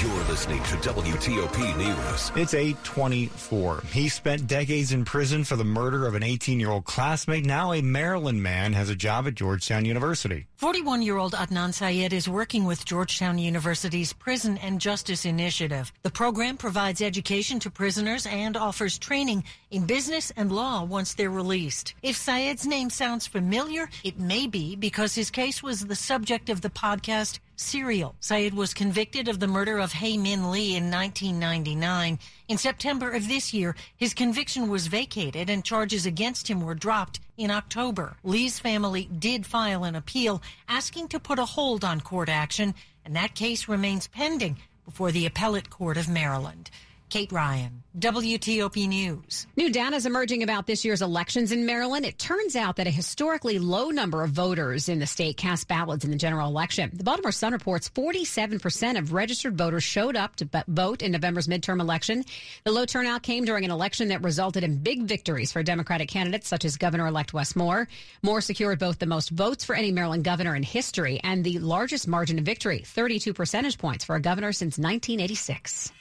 You're 0.01 0.23
listening 0.23 0.63
to 0.63 0.75
WTOP 0.77 1.77
News. 1.77 2.31
It's 2.35 2.55
824. 2.55 3.83
He 3.93 4.09
spent 4.09 4.47
decades 4.47 4.91
in 4.91 5.05
prison 5.05 5.43
for 5.43 5.55
the 5.55 5.63
murder 5.63 6.07
of 6.07 6.15
an 6.15 6.23
18 6.23 6.59
year 6.59 6.71
old 6.71 6.85
classmate. 6.85 7.45
Now 7.45 7.71
a 7.71 7.83
Maryland 7.83 8.41
man 8.41 8.73
has 8.73 8.89
a 8.89 8.95
job 8.95 9.27
at 9.27 9.35
Georgetown 9.35 9.85
University. 9.85 10.47
41 10.57 11.03
year 11.03 11.17
old 11.17 11.33
Adnan 11.33 11.71
Syed 11.71 12.13
is 12.13 12.27
working 12.27 12.65
with 12.65 12.83
Georgetown 12.83 13.37
University's 13.37 14.11
Prison 14.11 14.57
and 14.57 14.81
Justice 14.81 15.23
Initiative. 15.23 15.93
The 16.01 16.09
program 16.09 16.57
provides 16.57 17.01
education 17.01 17.59
to 17.59 17.69
prisoners 17.69 18.25
and 18.25 18.57
offers 18.57 18.97
training 18.97 19.43
in 19.69 19.85
business 19.85 20.31
and 20.35 20.51
law 20.51 20.83
once 20.83 21.13
they're 21.13 21.29
released. 21.29 21.93
If 22.01 22.17
Syed's 22.17 22.65
name 22.65 22.89
sounds 22.89 23.27
familiar, 23.27 23.87
it 24.03 24.19
may 24.19 24.47
be 24.47 24.75
because 24.75 25.13
his 25.13 25.29
case 25.29 25.61
was 25.61 25.85
the 25.85 25.95
subject 25.95 26.49
of 26.49 26.61
the 26.61 26.71
podcast 26.71 27.37
Serial. 27.61 28.15
Syed 28.19 28.53
was 28.53 28.73
convicted 28.73 29.27
of 29.27 29.39
the 29.39 29.47
murder 29.47 29.77
of 29.77 29.93
Hae 29.93 30.17
Min 30.17 30.51
Lee 30.51 30.75
in 30.75 30.89
1999. 30.89 32.19
In 32.47 32.57
September 32.57 33.11
of 33.11 33.27
this 33.27 33.53
year, 33.53 33.75
his 33.95 34.13
conviction 34.13 34.67
was 34.67 34.87
vacated 34.87 35.49
and 35.49 35.63
charges 35.63 36.05
against 36.05 36.49
him 36.49 36.61
were 36.61 36.75
dropped 36.75 37.19
in 37.37 37.51
October. 37.51 38.17
Lee's 38.23 38.59
family 38.59 39.05
did 39.05 39.45
file 39.45 39.83
an 39.83 39.95
appeal 39.95 40.41
asking 40.67 41.07
to 41.09 41.19
put 41.19 41.39
a 41.39 41.45
hold 41.45 41.85
on 41.85 42.01
court 42.01 42.29
action, 42.29 42.73
and 43.05 43.15
that 43.15 43.35
case 43.35 43.67
remains 43.67 44.07
pending 44.07 44.57
before 44.83 45.11
the 45.11 45.25
Appellate 45.25 45.69
Court 45.69 45.97
of 45.97 46.09
Maryland. 46.09 46.69
Kate 47.11 47.31
Ryan, 47.33 47.83
WTOP 47.99 48.87
News. 48.87 49.45
New 49.57 49.69
data 49.69 49.97
is 49.97 50.05
emerging 50.05 50.43
about 50.43 50.65
this 50.65 50.85
year's 50.85 51.01
elections 51.01 51.51
in 51.51 51.65
Maryland. 51.65 52.05
It 52.05 52.17
turns 52.17 52.55
out 52.55 52.77
that 52.77 52.87
a 52.87 52.89
historically 52.89 53.59
low 53.59 53.89
number 53.89 54.23
of 54.23 54.29
voters 54.29 54.87
in 54.87 54.99
the 54.99 55.05
state 55.05 55.35
cast 55.35 55.67
ballots 55.67 56.05
in 56.05 56.11
the 56.11 56.15
general 56.15 56.47
election. 56.47 56.89
The 56.93 57.03
Baltimore 57.03 57.33
Sun 57.33 57.51
reports 57.51 57.89
47% 57.89 58.97
of 58.97 59.11
registered 59.11 59.57
voters 59.57 59.83
showed 59.83 60.15
up 60.15 60.37
to 60.37 60.63
vote 60.69 61.01
in 61.01 61.11
November's 61.11 61.49
midterm 61.49 61.81
election. 61.81 62.23
The 62.63 62.71
low 62.71 62.85
turnout 62.85 63.23
came 63.23 63.43
during 63.43 63.65
an 63.65 63.71
election 63.71 64.07
that 64.07 64.23
resulted 64.23 64.63
in 64.63 64.77
big 64.77 65.03
victories 65.03 65.51
for 65.51 65.63
Democratic 65.63 66.07
candidates 66.07 66.47
such 66.47 66.63
as 66.63 66.77
Governor 66.77 67.07
elect 67.07 67.33
Wes 67.33 67.57
Moore. 67.57 67.89
Moore 68.23 68.39
secured 68.39 68.79
both 68.79 68.99
the 68.99 69.05
most 69.05 69.31
votes 69.31 69.65
for 69.65 69.75
any 69.75 69.91
Maryland 69.91 70.23
governor 70.23 70.55
in 70.55 70.63
history 70.63 71.19
and 71.25 71.43
the 71.43 71.59
largest 71.59 72.07
margin 72.07 72.39
of 72.39 72.45
victory, 72.45 72.83
32 72.85 73.33
percentage 73.33 73.77
points 73.77 74.05
for 74.05 74.15
a 74.15 74.21
governor 74.21 74.53
since 74.53 74.77
1986. 74.77 75.91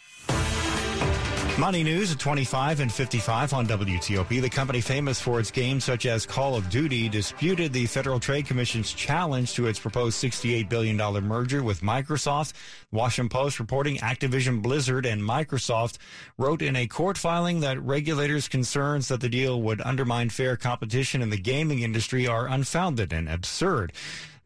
Money 1.60 1.82
News 1.82 2.10
at 2.10 2.18
25 2.18 2.80
and 2.80 2.90
55 2.90 3.52
on 3.52 3.66
WTOP. 3.66 4.40
The 4.40 4.48
company 4.48 4.80
famous 4.80 5.20
for 5.20 5.38
its 5.38 5.50
games 5.50 5.84
such 5.84 6.06
as 6.06 6.24
Call 6.24 6.54
of 6.54 6.70
Duty 6.70 7.06
disputed 7.10 7.70
the 7.74 7.84
Federal 7.84 8.18
Trade 8.18 8.46
Commission's 8.46 8.94
challenge 8.94 9.52
to 9.54 9.66
its 9.66 9.78
proposed 9.78 10.22
$68 10.24 10.70
billion 10.70 10.96
merger 11.22 11.62
with 11.62 11.82
Microsoft. 11.82 12.54
Washington 12.92 13.28
Post 13.28 13.60
reporting 13.60 13.98
Activision 13.98 14.62
Blizzard 14.62 15.04
and 15.04 15.20
Microsoft 15.20 15.98
wrote 16.38 16.62
in 16.62 16.76
a 16.76 16.86
court 16.86 17.18
filing 17.18 17.60
that 17.60 17.78
regulators' 17.82 18.48
concerns 18.48 19.08
that 19.08 19.20
the 19.20 19.28
deal 19.28 19.60
would 19.60 19.82
undermine 19.82 20.30
fair 20.30 20.56
competition 20.56 21.20
in 21.20 21.28
the 21.28 21.36
gaming 21.36 21.80
industry 21.80 22.26
are 22.26 22.48
unfounded 22.48 23.12
and 23.12 23.28
absurd. 23.28 23.92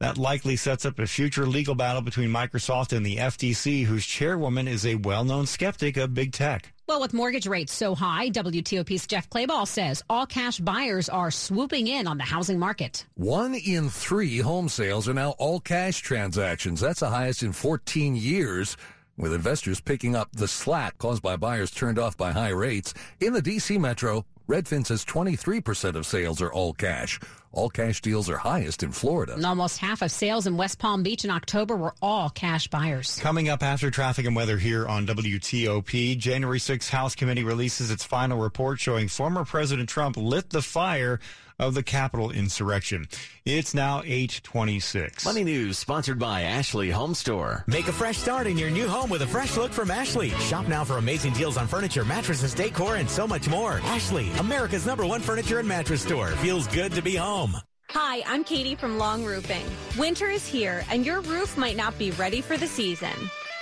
That 0.04 0.18
likely 0.18 0.56
sets 0.56 0.84
up 0.84 0.98
a 0.98 1.06
future 1.06 1.46
legal 1.46 1.74
battle 1.74 2.02
between 2.02 2.28
Microsoft 2.28 2.94
and 2.94 3.06
the 3.06 3.16
FTC, 3.16 3.86
whose 3.86 4.04
chairwoman 4.04 4.68
is 4.68 4.84
a 4.84 4.96
well 4.96 5.24
known 5.24 5.46
skeptic 5.46 5.96
of 5.96 6.12
big 6.12 6.32
tech. 6.32 6.74
Well, 6.86 7.00
with 7.00 7.14
mortgage 7.14 7.46
rates 7.46 7.72
so 7.72 7.94
high, 7.94 8.28
WTOP's 8.28 9.06
Jeff 9.06 9.30
Clabaugh 9.30 9.66
says 9.66 10.04
all 10.10 10.26
cash 10.26 10.58
buyers 10.58 11.08
are 11.08 11.30
swooping 11.30 11.86
in 11.86 12.06
on 12.06 12.18
the 12.18 12.24
housing 12.24 12.58
market. 12.58 13.06
One 13.14 13.54
in 13.54 13.88
three 13.88 14.40
home 14.40 14.68
sales 14.68 15.08
are 15.08 15.14
now 15.14 15.30
all 15.38 15.58
cash 15.58 16.00
transactions. 16.00 16.80
That's 16.82 17.00
the 17.00 17.08
highest 17.08 17.42
in 17.42 17.52
14 17.52 18.14
years 18.14 18.76
with 19.16 19.32
investors 19.32 19.80
picking 19.80 20.14
up 20.14 20.28
the 20.32 20.48
slack 20.48 20.98
caused 20.98 21.22
by 21.22 21.36
buyers 21.36 21.70
turned 21.70 21.98
off 21.98 22.14
by 22.18 22.32
high 22.32 22.50
rates. 22.50 22.92
In 23.20 23.32
the 23.32 23.40
D.C. 23.40 23.78
metro, 23.78 24.26
Redfin 24.48 24.86
says 24.86 25.06
23% 25.06 25.94
of 25.94 26.04
sales 26.04 26.42
are 26.42 26.52
all 26.52 26.74
cash. 26.74 27.18
All 27.50 27.70
cash 27.70 28.02
deals 28.02 28.28
are 28.28 28.36
highest 28.36 28.82
in 28.82 28.92
Florida. 28.92 29.34
And 29.34 29.46
almost 29.46 29.78
half 29.78 30.02
of 30.02 30.10
sales 30.10 30.46
in 30.46 30.58
West 30.58 30.78
Palm 30.78 31.02
Beach 31.02 31.24
in 31.24 31.30
October 31.30 31.76
were 31.76 31.94
all 32.02 32.28
cash 32.28 32.68
buyers. 32.68 33.18
Coming 33.20 33.48
up 33.48 33.62
after 33.62 33.90
traffic 33.90 34.26
and 34.26 34.36
weather 34.36 34.58
here 34.58 34.86
on 34.86 35.06
WTOP, 35.06 36.18
January 36.18 36.58
6th 36.58 36.90
House 36.90 37.14
Committee 37.14 37.44
releases 37.44 37.90
its 37.90 38.04
final 38.04 38.38
report 38.38 38.80
showing 38.80 39.08
former 39.08 39.46
President 39.46 39.88
Trump 39.88 40.16
lit 40.18 40.50
the 40.50 40.60
fire 40.62 41.20
of 41.58 41.74
the 41.74 41.82
Capitol 41.82 42.30
insurrection. 42.30 43.06
It's 43.44 43.74
now 43.74 44.02
826. 44.04 45.24
Money 45.24 45.44
News 45.44 45.78
sponsored 45.78 46.18
by 46.18 46.42
Ashley 46.42 46.90
Home 46.90 47.14
Store. 47.14 47.64
Make 47.66 47.88
a 47.88 47.92
fresh 47.92 48.18
start 48.18 48.46
in 48.46 48.58
your 48.58 48.70
new 48.70 48.88
home 48.88 49.10
with 49.10 49.22
a 49.22 49.26
fresh 49.26 49.56
look 49.56 49.72
from 49.72 49.90
Ashley. 49.90 50.30
Shop 50.30 50.66
now 50.68 50.84
for 50.84 50.98
amazing 50.98 51.32
deals 51.32 51.56
on 51.56 51.66
furniture, 51.66 52.04
mattresses, 52.04 52.54
decor, 52.54 52.96
and 52.96 53.08
so 53.08 53.26
much 53.26 53.48
more. 53.48 53.80
Ashley, 53.84 54.30
America's 54.38 54.86
number 54.86 55.06
one 55.06 55.20
furniture 55.20 55.58
and 55.58 55.68
mattress 55.68 56.02
store. 56.02 56.28
Feels 56.28 56.66
good 56.68 56.92
to 56.92 57.02
be 57.02 57.16
home. 57.16 57.56
Hi, 57.90 58.22
I'm 58.26 58.42
Katie 58.42 58.74
from 58.74 58.98
Long 58.98 59.24
Roofing. 59.24 59.64
Winter 59.98 60.28
is 60.28 60.46
here, 60.46 60.84
and 60.90 61.06
your 61.06 61.20
roof 61.20 61.56
might 61.56 61.76
not 61.76 61.96
be 61.98 62.10
ready 62.12 62.40
for 62.40 62.56
the 62.56 62.66
season. 62.66 63.12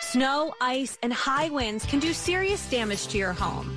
Snow, 0.00 0.55
ice, 0.61 0.98
and 1.02 1.12
high 1.12 1.48
winds 1.50 1.85
can 1.87 1.98
do 1.98 2.12
serious 2.12 2.68
damage 2.70 3.09
to 3.09 3.18
your 3.18 3.33
home. 3.33 3.76